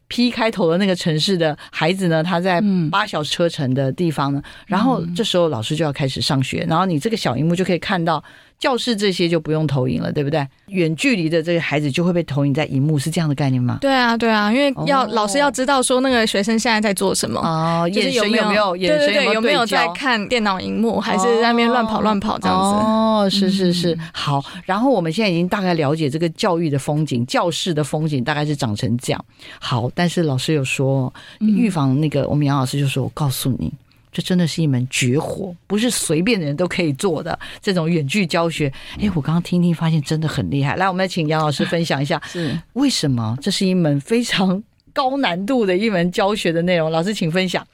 [0.07, 8.23] P 开头的那个城市的孩子呢，他在八小时车程的地方呢，然后这时候老师就要开始上学，然后你这个小荧幕就可以看到。
[8.59, 10.47] 教室这些就不用投影了，对不对？
[10.66, 13.79] 远距离的这个孩子就会被投影在荧幕，是这样的概念吗？
[13.81, 18.77] 对啊，对啊，因为要老师要知道说那个学生现在在做什么哦，眼神有没有？
[18.77, 22.68] 眼神有没有在看电脑荧幕，还是在那边乱跑乱跑这样子？
[22.85, 24.44] 哦，是是是，好。
[24.64, 29.25] 然后我们现在已经大概了解这个教育的风景，教室的风景大概是长成这样。
[29.61, 33.73] 好，但是老师有说预防那个，我们杨老师就说：“我告诉你。”
[34.19, 38.67] 这真的是一门绝活，不是随便的人都可以做的这种远距教学。
[38.99, 40.75] 哎，我刚刚听听发现真的很厉害。
[40.75, 44.61] 来，我们来请杨老师分享一下， 是为什么这是一门非常
[44.93, 46.91] 高难度的一门教学的内容？
[46.91, 47.65] 老师，请分享。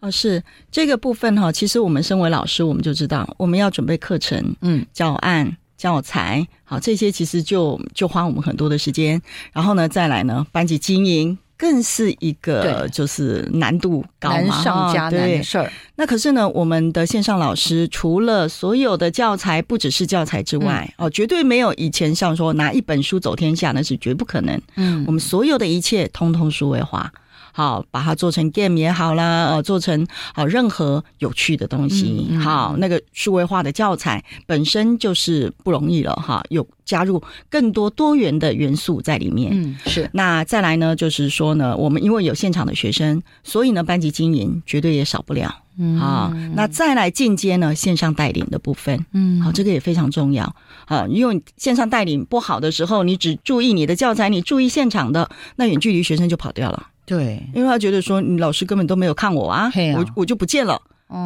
[0.00, 1.52] 哦，是这个部分哈。
[1.52, 9.20] 其实我们身为老师，我们就知道我们要准备课程、嗯，教案、教材，好，这些其实就就花我们很多的时间。
[9.52, 11.36] 然后呢，再来呢，班级经营。
[11.62, 15.70] 更是一个就是难度高难上加难的事儿。
[15.94, 24.60] 那可是呢，我们的线上老师除了所有的教材不只是教材之外，哦，绝对没有以前像说拿一本书走天下，那是绝不可能。
[24.74, 27.12] 嗯，我们所有的一切通通数位化。
[27.52, 32.28] 好，把它做成 game 也好啦，呃，做成好任何有趣的东西。
[32.42, 39.50] 好，那个数位化的教材本身就是不容易了哈，有加入更多多元的元素在里面。
[39.52, 40.10] 嗯，是。
[40.12, 45.54] 那再来呢，就是说呢，我们因为有现场的学生，所以呢，班级经营绝对也少不了。
[45.78, 49.06] 嗯，好，那再来进阶呢，线上带领的部分。
[49.12, 50.54] 嗯，好，这个也非常重要。
[50.84, 56.88] 啊，因为线上带领不好的时候，你只注意你的教材，你注意现场的，那远距离学生就跑掉了。
[57.04, 60.80] 对，因为他觉得说你老师根本都没有看我啊，我我就不见了。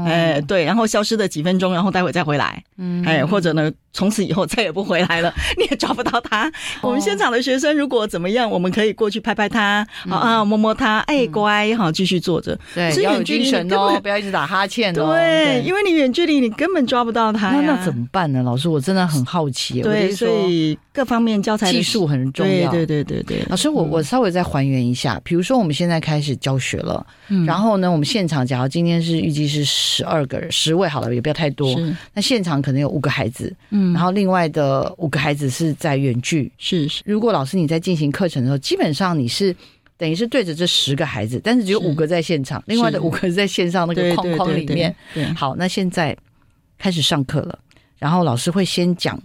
[0.05, 2.65] 哎，对，然后消失的几分钟，然后待会再回来。
[2.77, 3.71] 嗯，哎，或者呢？
[3.97, 6.53] 从此以后再也不回来了， 你也抓不到他。
[6.83, 12.57] 我们现场的学生如果怎么样，我们可以过去拍拍他，啊，摸摸他，哎，乖，好，继续坐着。
[12.75, 15.15] 对，要有精神哦，不要一直打哈欠哦。
[15.15, 17.53] 对，因为你远距离，你根本抓不到他。
[17.53, 18.43] 那那怎么办呢？
[18.43, 19.81] 老师，我真的很好奇。
[19.81, 22.71] 对，所以各方面教材技术很重要。
[22.71, 23.47] 对对对对对。
[23.49, 27.07] 老师，我我稍微再还原一下，比如说我们现在开始教学了，
[27.47, 31.75] 然后呢，我们现场假如今天是预计是十二个人，十位好了，也不要太多。
[32.13, 34.67] 那现场可能有五个孩子，嗯，然后另外的。
[34.67, 37.01] 呃，五个孩子是在远距，是是。
[37.07, 39.55] 如果老师你在进行课程的时候，基本上你是
[39.97, 44.95] 等于是对着这十个孩子，但是只有五个在现场，另外的五个是在线上那个框框里面。
[45.35, 46.15] 好，那现在
[46.77, 47.59] 开始上课了，
[47.99, 49.17] 然后老师会先讲，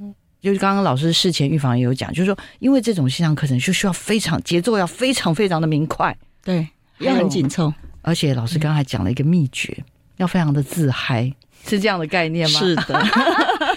[0.42, 6.68] 就是刚刚老师事前预防也有讲，就是说，因为这种线上课程就需要非常节奏要非常非常的明快，对，
[7.00, 9.76] 要很紧凑，而且老师刚才讲了一个秘诀，
[10.18, 11.34] 要非常的自嗨，
[11.68, 12.60] 是这样的概念吗？
[12.60, 13.04] 是的，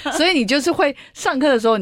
[0.17, 1.79] 所以你就是会上课的时候，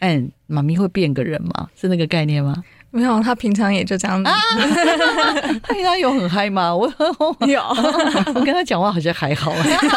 [0.00, 1.68] 嗯，妈咪会变个人吗？
[1.78, 2.62] 是那个概念吗？
[2.92, 4.28] 没有，他平常也就这样子。
[5.62, 6.74] 他平常有很嗨吗？
[6.74, 6.92] 我
[7.46, 7.62] 有，
[8.34, 9.52] 我跟他讲话好像还好，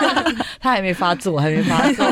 [0.62, 2.06] 他还没发作，还没发作。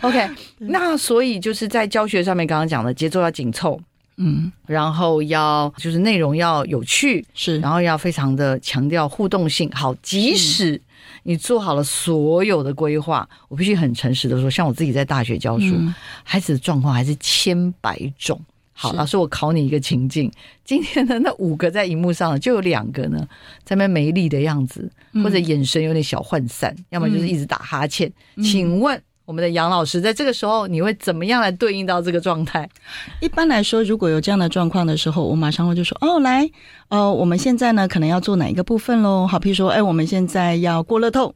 [0.00, 3.78] OK，那所以就是在教学上面，刚刚讲的节奏要紧凑，
[4.16, 9.70] 嗯，然后要就是内容要有趣，是，然后要非常的强调互动性。
[9.74, 10.80] 好，即使
[11.22, 15.74] 你做好了所有的规划，我必须很诚实的说，像我自己在大学教书，
[16.24, 18.40] 孩子的状况还是千百种。
[18.74, 20.32] 好，老师，我考你一个情境。
[20.64, 23.28] 今天的那五个在荧幕上，就有两个呢，
[23.64, 24.90] 在那没力的样子，
[25.22, 28.10] 或者眼神有点小涣散，要么就是一直打哈欠。
[28.42, 32.68] 请问我们的杨老师，在这个时候，你会怎么样来对应到这个状态？
[33.20, 36.50] 一般来说，如果有这样的状况的时候，我马上会就说：“哦，来，
[36.88, 39.26] 呃，我们现在呢，可能要做哪一个部分喽？
[39.26, 41.34] 好，譬如说，哎，我们现在要过乐透。”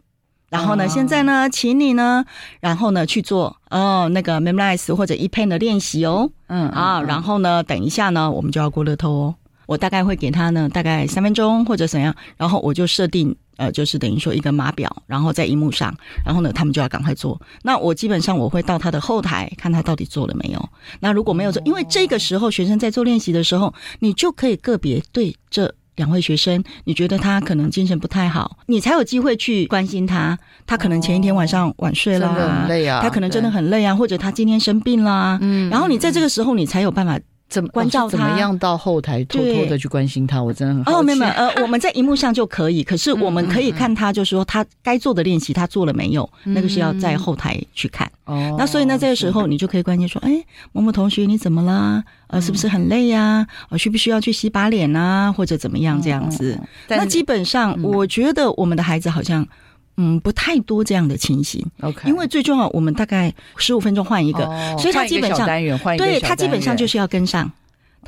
[0.48, 0.86] 然后呢？
[0.88, 2.24] 现在呢，请你呢，
[2.60, 6.30] 然后呢去做哦那个 memorize 或者 e pen 的练习哦。
[6.46, 9.34] 嗯啊，然后呢，等一下呢，我们就要过乐透哦。
[9.66, 17.40] 我大概会给他呢，大概三分钟或者怎样，然后我就设定呃，就是等于说一个码表，然后在荧幕上，然后呢，他们就要赶快做。
[17.62, 20.68] 那我基本上我会到他的后台看他到底做了没有。
[21.00, 25.74] 那如果没有做，因为这个时候学生在做练习的时候，你就可以个别对这。
[25.96, 30.38] 两位学生，你觉得他可能精神不太好，你才有机会去关心他。
[30.66, 33.00] 他可能前一天晚上晚睡了，很累啊。
[33.02, 35.38] 他可能真的很累啊，或者他今天生病啦。
[35.40, 38.10] 嗯，然后你在这个时候，你才有办法怎么关照他？
[38.10, 40.42] 怎么样到后台偷偷的去关心他？
[40.42, 46.28] 我真的很哦，没有没有，呃， 我们在荧幕上就可以，可是我们可以看他，就是说他该做的练习他做了没有？
[46.44, 48.10] 那个是要在后台去看。
[48.24, 52.02] 哦，那所以呢，这个时候你就可以关心说，哎，某某同学你怎么啦？
[52.26, 53.46] 呃，是不是很累呀？
[53.68, 55.30] 呃，需不需要去洗把脸啊？
[55.30, 56.58] 或者怎么样这样子？
[56.88, 59.46] 那基本上，我觉得我们的孩子好像，
[59.96, 61.64] 嗯，不太多这样的情形。
[61.80, 64.44] OK，因为最重要，我们大概十五分钟换一个，
[64.78, 65.46] 所以他基本上
[65.96, 67.50] 对他基本上就是要跟上。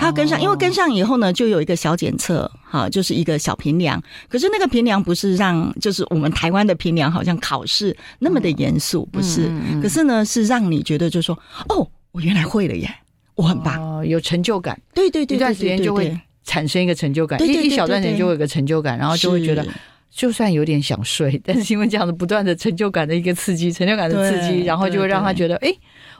[0.00, 4.00] 他跟上，因为跟上以后呢，就有一个小检测，哈，就是一个小评量。
[4.28, 9.50] 可是那个评量不是让，就是我们台湾的评量，好像考试那么的严肃，不是。
[9.82, 11.36] 可是呢，是让你觉得，就是说，
[11.68, 12.88] 哦，我原来会了耶，
[13.34, 14.80] 我很棒，有成就感。
[14.94, 19.66] 对对对，一段时间就会产生一个成就感，一一小段时间就会有个成就感，然后就会觉得，
[20.18, 25.72] 就算有点想睡， 但是因为这样的不断的成就感的一个刺激，成就感的刺激，然后就会让他觉得，哎。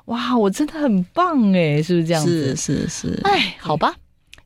[0.05, 2.57] 哇，我真的很棒哎，是不是这样子？
[2.57, 3.95] 是是是，哎，好吧，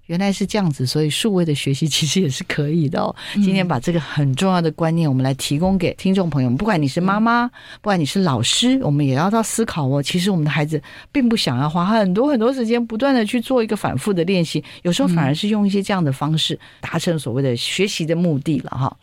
[0.06, 3.14] 原来是这样子，所以数位的学习其实也是可以的哦。
[3.34, 7.46] 今天把这个很重要的观念，我们来提供给听众朋友们，不管你是妈妈，
[7.80, 10.02] 不管你是老师，我们也要到思考哦。
[10.02, 18.96] 其实我们的孩子并不想要花很多很多时间，不断的去做一个反复的练习，有时候反而是用一些这样的方式达成所谓的学习的目的了哈。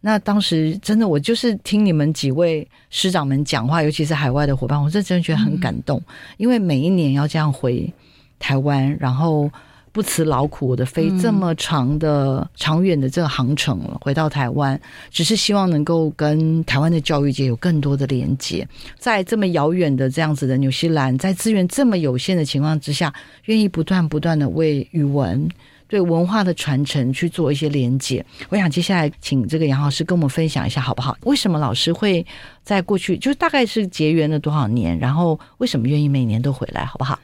[0.00, 6.02] 那当时真的，我就是听你们几位师长们讲话，尤其是海外的伙伴，我是真的觉得很感动。
[6.36, 7.92] 因为每一年要这样回
[8.38, 9.50] 台湾，然后
[9.92, 14.80] 不辞劳苦的飞这么长的长远的这个航程了，回到台湾，
[15.10, 18.66] 只是希望能够跟台湾的教育界有更多的连接。
[18.98, 23.12] 在这么遥远的这样子的纽西兰，在资源这么有限的情况之下，
[23.44, 25.48] 愿意不断不断的为语文。
[25.92, 31.14] 对文化的传承去做一些连接，我想接下来请这个杨老师跟我们分享一下好不好？
[31.24, 32.24] 为什么老师会
[32.64, 34.98] 在过去就是大概是结缘了多少年？
[34.98, 36.82] 然后为什么愿意每年都回来？
[36.86, 37.18] 好不好？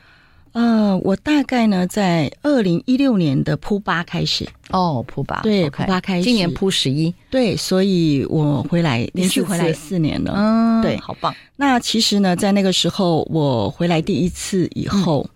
[0.53, 11.35] 呃，我大概呢在二零一六年的铺八开始哦，铺八对铺八开始，今年铺十一对，所以我回来 连续回来四年了，嗯，对，好棒。
[11.57, 15.27] 那其实呢，在那个时候我回来第一次以后，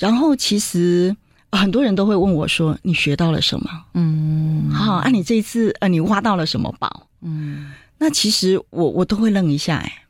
[0.00, 1.14] 然后其实。
[1.58, 7.06] 很多人都会问我说：“你学到了什么？”嗯，好，啊，你这一次呃，你挖到了什么宝？
[7.20, 10.04] 嗯，那其实我我都会愣一下，哎，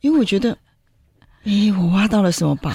[0.00, 0.58] 因为我觉得，
[1.44, 2.70] 哎，我挖到了什么宝？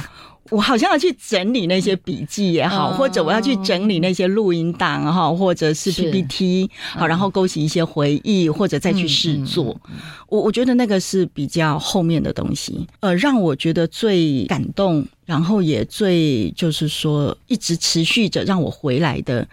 [0.50, 9.80] 我好像要去整理那些笔记也好，或者我要去整理那些录音档哈，或者是 PPT 好，然后勾起一些回忆，或者再去试做。
[10.28, 12.88] 我我觉得那个是比较后面的东西。
[13.00, 19.48] 呃，让我觉得最感动，然后也最就是说一直持续着让我回来的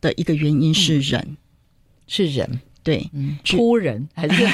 [0.00, 1.36] 的一个原因是人，
[2.06, 2.60] 是人。
[2.82, 3.36] 对，嗯。
[3.44, 4.46] 扑人还是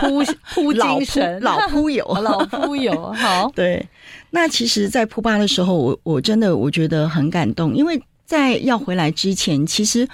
[0.00, 0.22] 扑
[0.54, 3.12] 扑 精神， 老扑友， 老扑友。
[3.12, 3.86] 好，对。
[4.30, 10.06] 那其实，在扑吧的时候，我我真的我觉得很感动，因为在要回来之前，其实，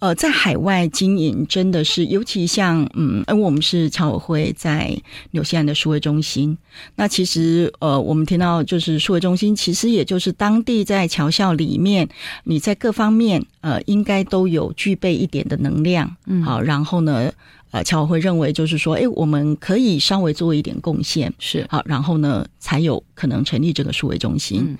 [0.00, 4.94] 呃，在海外经营真的是，尤其像，嗯，因为我们是侨委会在
[5.30, 6.58] 纽西兰的数位中心，
[6.96, 12.08] 那其实，呃，我们听到就是数位中心，其实也就是当地在侨校里面，
[12.42, 17.32] 你在各方面，呃，应该都有具备一点的能量，嗯，好，然后呢，
[17.70, 24.76] 呃，侨委会认为就是说，哎，我们可以稍微做一点贡献，是好，然后呢，才有可能成立这个数位中心。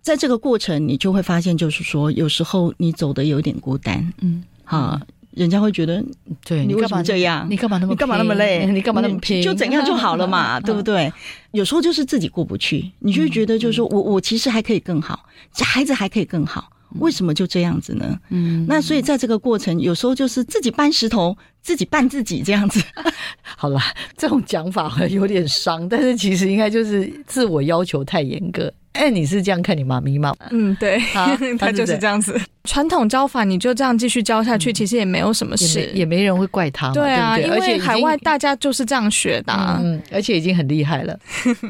[0.00, 4.98] 在这个过程，你就会发现，就是说，有时候你走的有点孤单，嗯，啊，
[5.32, 6.02] 人家会觉得，
[6.42, 7.46] 对你为什么这样？
[7.50, 8.64] 你干嘛那么你干嘛那么累？
[8.72, 9.42] 你干嘛那么拼？
[9.42, 11.12] 就怎样就好了嘛， 对不对？
[11.52, 18.18] 有时候就是自己过不去，你就觉得就是说我我其实还可以更好，孩子还可以更好，为什么就这样子呢？
[18.30, 22.82] 嗯，那所以在这个过程，有时候就是自己搬石头，自己绊自己这样子。
[23.56, 23.80] 好了，
[24.16, 28.72] 这种讲法有点伤， 但是其实应该就是自我要求太严格。
[28.92, 30.34] 哎，你是这样看你妈咪吗？
[30.50, 30.98] 嗯，对，
[31.58, 32.38] 他就是这样子。
[32.64, 36.92] 传统教法你就这样继续教下去，其实也没有什么事，也没人会怪他。
[36.92, 41.16] 对啊，因为海外大家就是这样学的，嗯，而且已经很厉害了，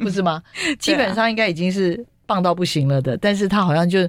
[0.03, 0.43] 不是吗？
[0.79, 4.09] 基本上应该已经是棒到不行了的，但是他好像就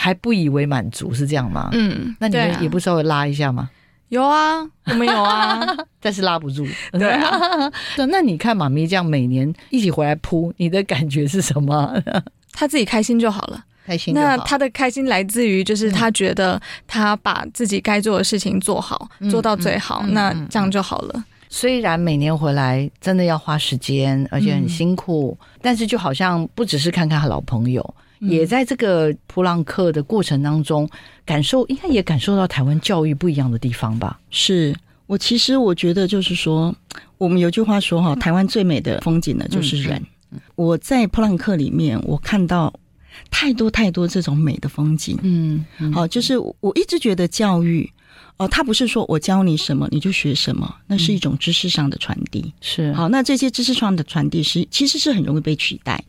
[0.00, 1.70] 还不以为满足，是这样吗？
[1.72, 3.68] 嗯，那你们也不稍微拉一下吗？
[4.10, 5.60] 有啊，我们有啊，
[6.00, 6.64] 但是拉不住。
[6.92, 7.68] 对啊，
[8.08, 11.92] 那你看妈咪这样每年一起回来扑，你的感觉是什么？
[12.54, 14.14] 他自己开心就好了，开心。
[14.14, 21.24] 那他的开心来自于，就是他觉得他把自己该做的事情做好，做到最好，那这样就好了。
[21.50, 30.88] 虽然每年回来真的要花时间，而且很辛苦，但是就好像不只是看看他老朋友，也在这个普朗克的过程当中，
[31.24, 34.18] 感受应该也感受到台湾教育不一样的地方吧？
[34.30, 34.74] 是
[35.06, 36.74] 我其实我觉得就是说，
[37.16, 40.04] 我们有句话说哈，台湾最美的风景呢就是人。
[40.56, 42.72] 我在普朗克里面，我看到
[43.30, 45.18] 太多太多这种美的风景。
[45.22, 47.90] 嗯，好，就是我一直觉得教育
[48.36, 52.52] 哦，它不是说我教你什么你就学什么，那是一种知识上的传递。
[52.60, 56.04] 是好，那这些知识上的传递是其实是很容易被取代。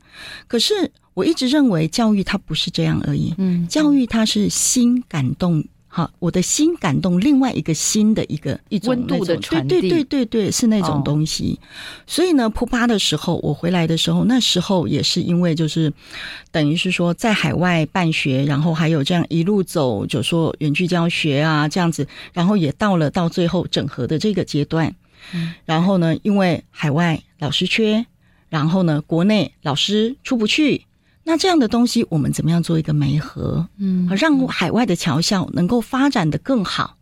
[0.48, 3.34] 可是我一直认为教育它不是这样而已。
[3.38, 5.62] 嗯，教育它是心感动。
[5.92, 11.60] 好，我的心感动，另外一个心的一个一种温度的传递，对对对对，是那种东西。
[12.06, 15.92] 所以呢，扑巴的时候，我回来的时候，那时候也是因为就是，
[16.52, 24.96] 等于是说在海外办学，然后还有这样一路走，就说远距教学啊这样子，然后也到了到最后整合的这个阶段。
[25.34, 28.06] 嗯然后呢，因为海外老师缺，
[28.48, 30.86] 然后呢，国内老师出不去。
[31.30, 33.68] 那这样的东西，我们怎么样做一个媒合？
[33.78, 36.98] 嗯，让海外的侨校能够发展的更好，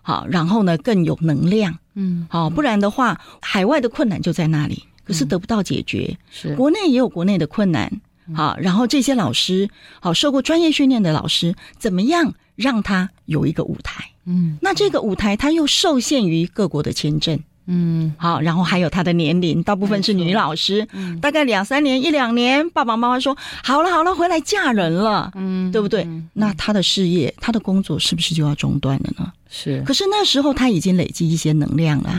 [0.00, 6.16] 好，然后呢更有能量，嗯，好，不然的话，海外的困难就在那里，可是得不到解决。
[6.30, 7.90] 是，国内也有国内的困难，
[8.32, 9.68] 好，然后这些老师，
[9.98, 14.04] 好，受过专业训练的老师，怎么样让他有一个舞台？
[14.24, 17.40] 嗯，那这个舞台他又受限于各国的签证。
[17.66, 20.86] 嗯，好，然后还有他的年龄，大部分是女老师，
[21.20, 26.06] 大概两三年、一两年，爸爸妈妈说好了好了，回来嫁人了，嗯，对不对？
[26.34, 29.32] 那他的事业、他的工作是不是就要中断了呢？
[29.48, 29.82] 是。
[29.86, 32.14] 可是那时候他已经累积一些能量了，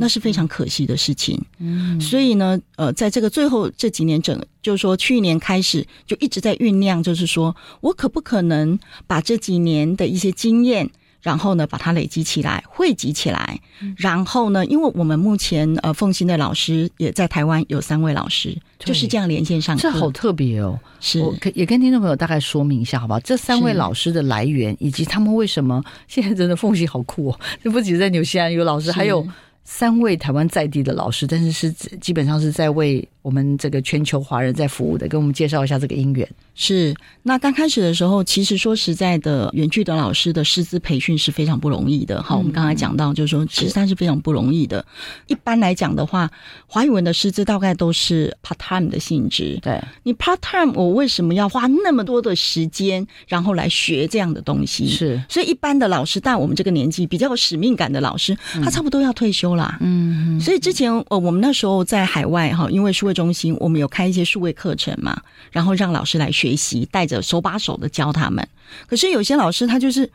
[0.00, 1.40] 那是非常可惜的事情。
[1.58, 10.90] 嗯，所以呢，呃，在这个最后这几年整，就是说去年开始就一直在酝酿，就是说我可不可能把这几年的一些经验。
[11.20, 13.58] 然后呢，把它累积起来，汇集起来。
[13.96, 19.76] 然后呢，因为我们目前呃，奉新的老师也在台湾有三位老师，就是这样连线上。
[19.76, 20.78] 这好特别哦！
[21.00, 23.20] 是，我也跟听众朋友大概说明一下，好不好？
[23.20, 27.40] 这三位老师的来源，以及他们为什么 现在真的奉新好酷哦！
[27.62, 29.26] 这 不仅在纽西兰有老师，还有。
[29.70, 36.26] 三位台湾在地的老师，但是是基本上是在为我们这个全球华人在服务的，跟我们介绍一下这个因缘。
[36.54, 42.22] 是，那刚开始的时候，其实说实在的，远距的老师的师资培训是非常不容易的。
[42.22, 44.82] 好，我们刚才讲到，就是说，其实它是非常不容易的。
[45.26, 46.30] 一般来讲的话，
[46.66, 49.58] 华语文的师资大概都是 part time 的性质。
[49.60, 54.88] 对你 part time，我为什么要花那么多的时间，然后来学这样的东西？
[54.88, 59.54] 是，所以一般的老师，但我们这个年纪比较有使命感的老师，他差不多要退休。
[59.54, 68.48] 啦，嗯，所以之前呃，我们那时候在海外哈，因为数位中心，我们有开一些数位课程嘛，然后让老师来学习，带着手把手的教他们。
[68.86, 70.08] 可是有些老师他就是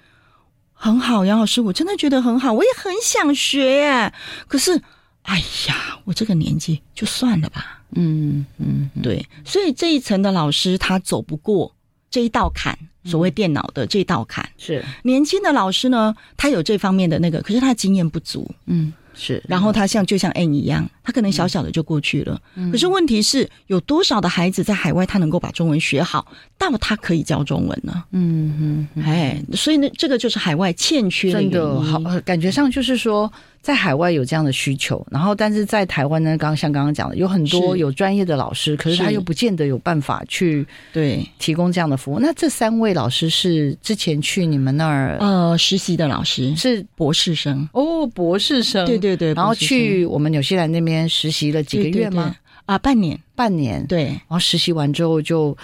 [0.72, 4.14] 很好，杨老师，我真的觉得很好，我也很想学耶。
[4.48, 4.82] 可是，
[5.24, 5.38] 哎
[5.68, 7.82] 呀，我这个年纪就算了吧。
[7.92, 11.76] 嗯嗯，对，所以这一层的老师他走不过
[12.10, 18.50] 这一道坎，所谓电脑的这道坎是年轻的老师呢，他有这方面的那个，可是他经验不足。
[18.68, 18.94] 嗯。
[19.16, 22.40] 是，然后他像就像 N 一样，他可能小小的就过去了。
[22.72, 26.26] 可是问题是有多少的孩子在海外，他能够把中文学好，
[26.58, 28.04] 到他可以教中文呢？
[28.12, 33.32] 嗯嗯，哎，所以呢，这个就是海外欠缺的真的好，感觉上就是说。
[33.64, 41.26] 在海外有这样的需求，然后但是在台湾呢，刚像刚刚讲的，有很多有专业的老师，可是他又不见得有办法去对。
[41.40, 42.20] 提供这样的服务。
[42.20, 46.86] 那这三位老师是之前去你们那儿呃实习的老师，是。
[46.98, 47.66] 博士生。
[47.72, 52.36] 哦，博士生，对对对，然后去我们纽西兰那边实习了几个月吗？
[52.66, 55.58] 啊，半年，半年，对，然后实习完之后就。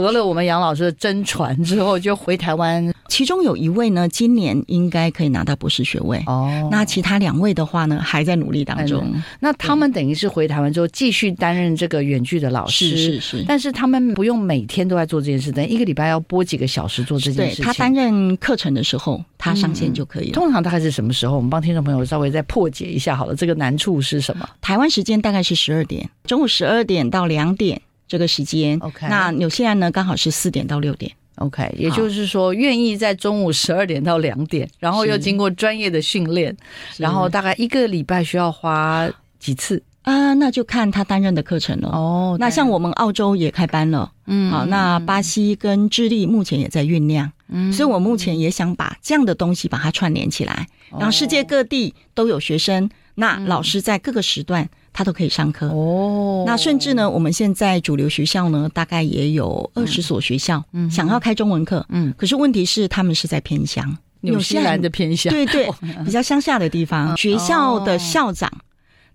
[0.00, 2.92] 得了我们杨老师的真传之后，就回台湾。
[3.08, 6.66] 其中有一位呢，今年应该可以拿到博士学位哦。
[6.70, 9.04] 那其他两位的话呢，还在努力当中。
[9.38, 12.88] 那他们等于是回台湾之后，继续担任这个远距的老师。
[12.88, 13.44] 是是是。
[13.46, 17.64] 但是他们不用每天都在做这件事，等一个礼拜要播几个小时做这件事情。
[17.64, 20.32] 他担任课程的时候，他上线就可以了。
[20.32, 21.36] 通常大概是什么时候？
[21.36, 23.36] 我们帮听众朋友稍微再破解一下好了。
[23.36, 24.48] 这个难处是什么？
[24.62, 27.82] 台湾时间大概是十二点，中午十二点到两点。
[28.12, 36.54] 这个时间，OK，那纽西兰呢刚好是四点到六点，OK，也就是说愿意在中午十二点到两点，然后又经过专业的训练，
[36.98, 39.08] 然后大概一个礼拜需要花
[39.38, 39.82] 几次？
[40.02, 40.34] 啊？
[40.34, 41.88] 那就看他担任的课程了。
[41.88, 50.66] 哦，那像我们澳洲也开班了，嗯，好，那巴西跟智利目前也在酝酿，嗯，所以我目前也想把这样的东西把它串联起来，
[51.00, 54.68] 让世界各地都有学生，那老师在各个时段。
[54.92, 56.44] 他都可以上课哦。
[56.46, 62.12] 那甚至呢，我们现在主流学校呢，大概也有二十所学校，嗯，想要开中文课，嗯。
[62.16, 65.70] 可是问题是，他们是在偏乡，纽西兰的偏乡，对对，
[66.04, 67.16] 比较乡下的地方。
[67.16, 68.50] 学校的校长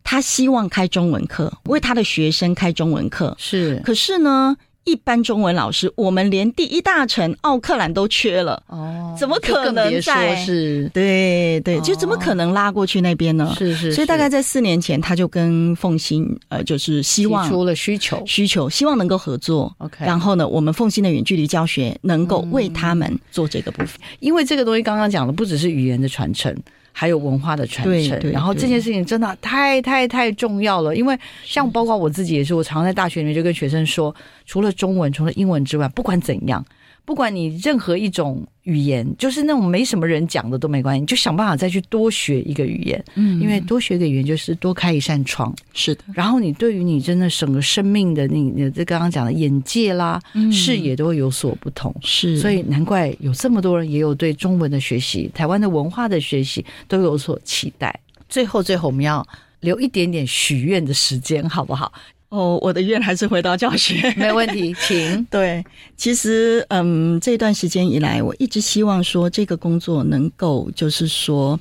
[0.04, 3.82] 他希望开中文课，为他的学生开中文课，是。
[3.84, 4.56] 可是呢？
[4.88, 10.34] 一般中文老师，我们连第一大城奥克兰都缺了哦，怎么可能在？
[10.38, 13.54] 是，对对，就怎么可能拉过去那边呢？
[13.58, 19.76] 是是，所以大概在四年前，他就跟凤新呃，就是希望出了需求，需求希望能够合作。
[19.80, 26.56] OK，然后呢，我们凤新的远距离教学能够为他们做这个部分，因为这个东西刚刚讲的不只是语言的传承。
[27.00, 30.96] 还有文化的传承，然后这件事情真的太太太重要了。
[30.96, 34.16] 因为像包括我自己也是，我常在大学里面就跟学生说，
[34.48, 36.66] 除了中文，除了英文之外，不管怎样。
[37.08, 43.02] 不管你任何一种语言，就是那种没什么人讲的都没关系，你就想办法再去多学一个语言。
[43.16, 45.56] 嗯，因为多学一个语言就是多开一扇窗。
[45.74, 51.96] 是的，然后你对于你真的整个生命的你，你这刚刚讲的眼界啦、视野都会有所不同。
[52.02, 57.98] 是，所以难怪有这么多人也有对中文的学习、台湾的文化的学习都有所期待。
[58.28, 59.26] 最后，最后我们要
[59.62, 61.94] 留一点点许愿的时间，好不好？
[62.30, 65.24] 哦，我的愿还是回到教学， 没问题，请。
[65.32, 65.64] 对，
[65.96, 71.58] 其实，嗯，这段时间以来，我一直希望说，这个工作能够，就是说，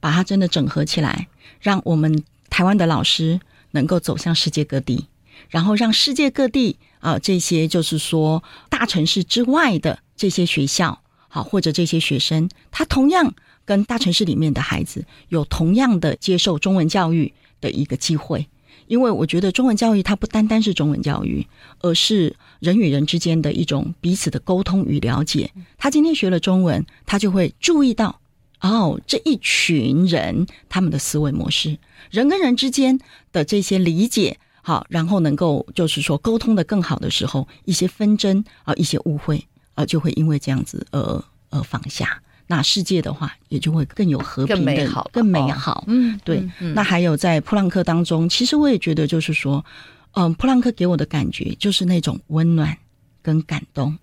[0.00, 1.28] 把它真的整合起来，
[1.60, 3.38] 让我们台湾的老师
[3.72, 5.04] 能够走向世界各地，
[5.50, 10.98] 然后让世界各地啊，这些就是说大城市之外的这些学校，
[11.28, 13.34] 好，或者这些学生，他同样
[13.66, 18.46] 跟大城市里面的孩子有同样的接受中文教育的一个机会。
[18.86, 21.46] 因为我觉得中文教育它不单单是中文教育，
[21.80, 25.50] 而是人与人之间的一种彼此的沟通与了解。
[25.78, 28.20] 他今天学了中文，他就会注意到
[28.60, 31.78] 哦，这一群人他们的思维模式，
[32.10, 32.98] 人跟人之间
[33.32, 42.22] 的这些理解，好，然后能够就是说沟通的更好的时候，一些纷争啊，一些误会啊，就会因为这样子而而放下。
[42.48, 45.84] 那世界的话，也就会更有和平、更美好、更美好。
[45.88, 46.48] 嗯，对。
[46.74, 49.64] 那还有在普朗克当中，其实我也觉得，就是说，
[50.12, 52.78] 嗯，普朗克给我的感觉就是那种温暖
[53.20, 53.98] 跟感动。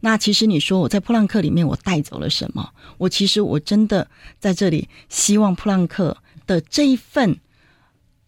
[0.00, 2.70] 那其实你说我在普朗克里面，我带走了什么？
[2.98, 4.06] 我其实我真的
[4.38, 7.38] 在这里希望普朗克的这一份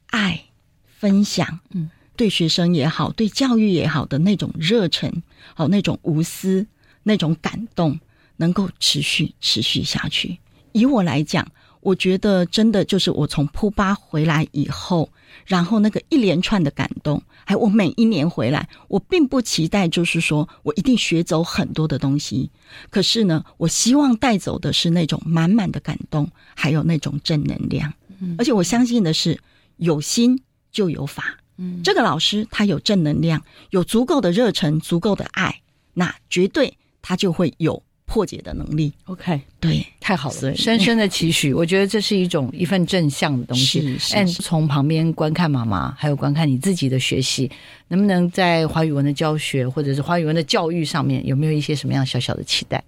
[0.07, 0.45] 爱
[0.87, 5.23] 分享，嗯，对学生也好，对教育也好的那种热忱，
[5.55, 6.67] 好那种无私，
[7.03, 8.01] 那种感动。
[8.39, 10.39] 能够持续持续下去。
[10.73, 11.47] 以我来讲，
[11.81, 15.11] 我觉得真的就是我从普巴回来以后，
[15.47, 22.51] 然后那个一连串的感动，还有我每一年回来，我并不期待就是说我一定学走很多的东西。
[22.91, 27.93] 可是呢，我希望带走的是那种满满的感动，还有那种正能量。
[28.37, 29.39] 而且我相信的是，
[29.77, 31.39] 有心就有法。
[31.57, 35.61] 嗯，这个老师他有正能量，有足够的热忱，足够的爱，
[35.95, 37.83] 那绝对他就会有。
[38.09, 43.97] 破解的能力，OK，对，太好了，深深的期许， 我觉得这是一种一份正向的东西。
[43.99, 47.51] 是，从旁边观看妈妈，还有观看你自己的学习，
[47.89, 52.83] 能不能在华语文的教学或者是华语文的教育上面，有没有一些什么样小小的期待？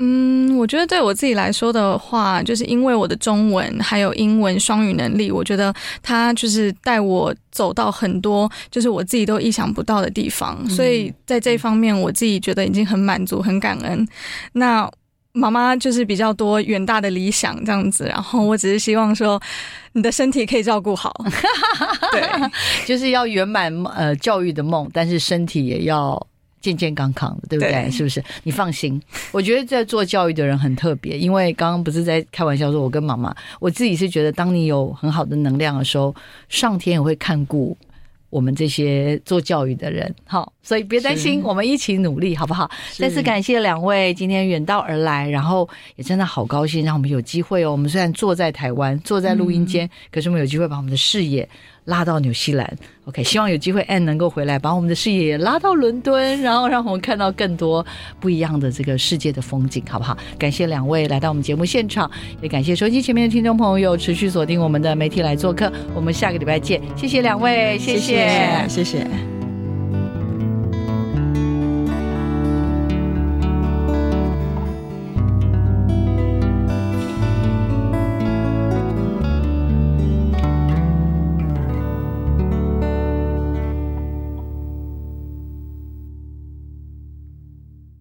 [0.00, 5.72] 嗯，我觉得对我自己来说的话，就是因为我的中文还有英文双语能力，我觉得
[6.02, 14.06] 他就是带我走到很多就是我自己都意想不到的地方，所以在这方面我自己觉得已经很满足、很感恩。
[14.54, 14.90] 那
[15.32, 19.40] 妈妈就是比较多远大的理想这样子，然后我只是希望说
[19.92, 21.14] 你的身体可以照顾好，
[22.10, 22.22] 对，
[22.84, 26.26] 就是要圆满呃教育的梦，但是身体也要。
[26.64, 27.90] 健健康康的，对不对？
[27.90, 28.24] 是不是？
[28.44, 28.98] 你放心，
[29.32, 36.14] 我觉得在做教育的人很特别，因为刚刚不是在开玩笑说，我跟妈妈，我自己是觉得，当你有很好的能量的时候，
[36.48, 37.76] 上天也会看顾
[38.30, 40.12] 我们这些做教育的人。
[40.24, 42.70] 好，所以别担心，我们一起努力，好不好？
[42.96, 47.72] 再次感谢两位今天远道而来，然后也真的好高兴，让我们有机会哦。
[47.72, 51.46] 我们虽然坐在台湾，坐在录音间，可是我们有机会把我们的视野。
[51.84, 57.84] 拉到纽西兰，OK，希望有机会 Anne 能够回来，把我们的视野拉到伦敦，然后让我们看到更多
[58.18, 60.16] 不一样的这个世界的风景，好不好？
[60.38, 62.10] 感谢两位来到我们节目现场，
[62.40, 69.43] 也感谢收机前面的听众朋友持续锁定我们的媒体来做客，我们下个礼拜见，谢谢两位，谢谢，谢谢。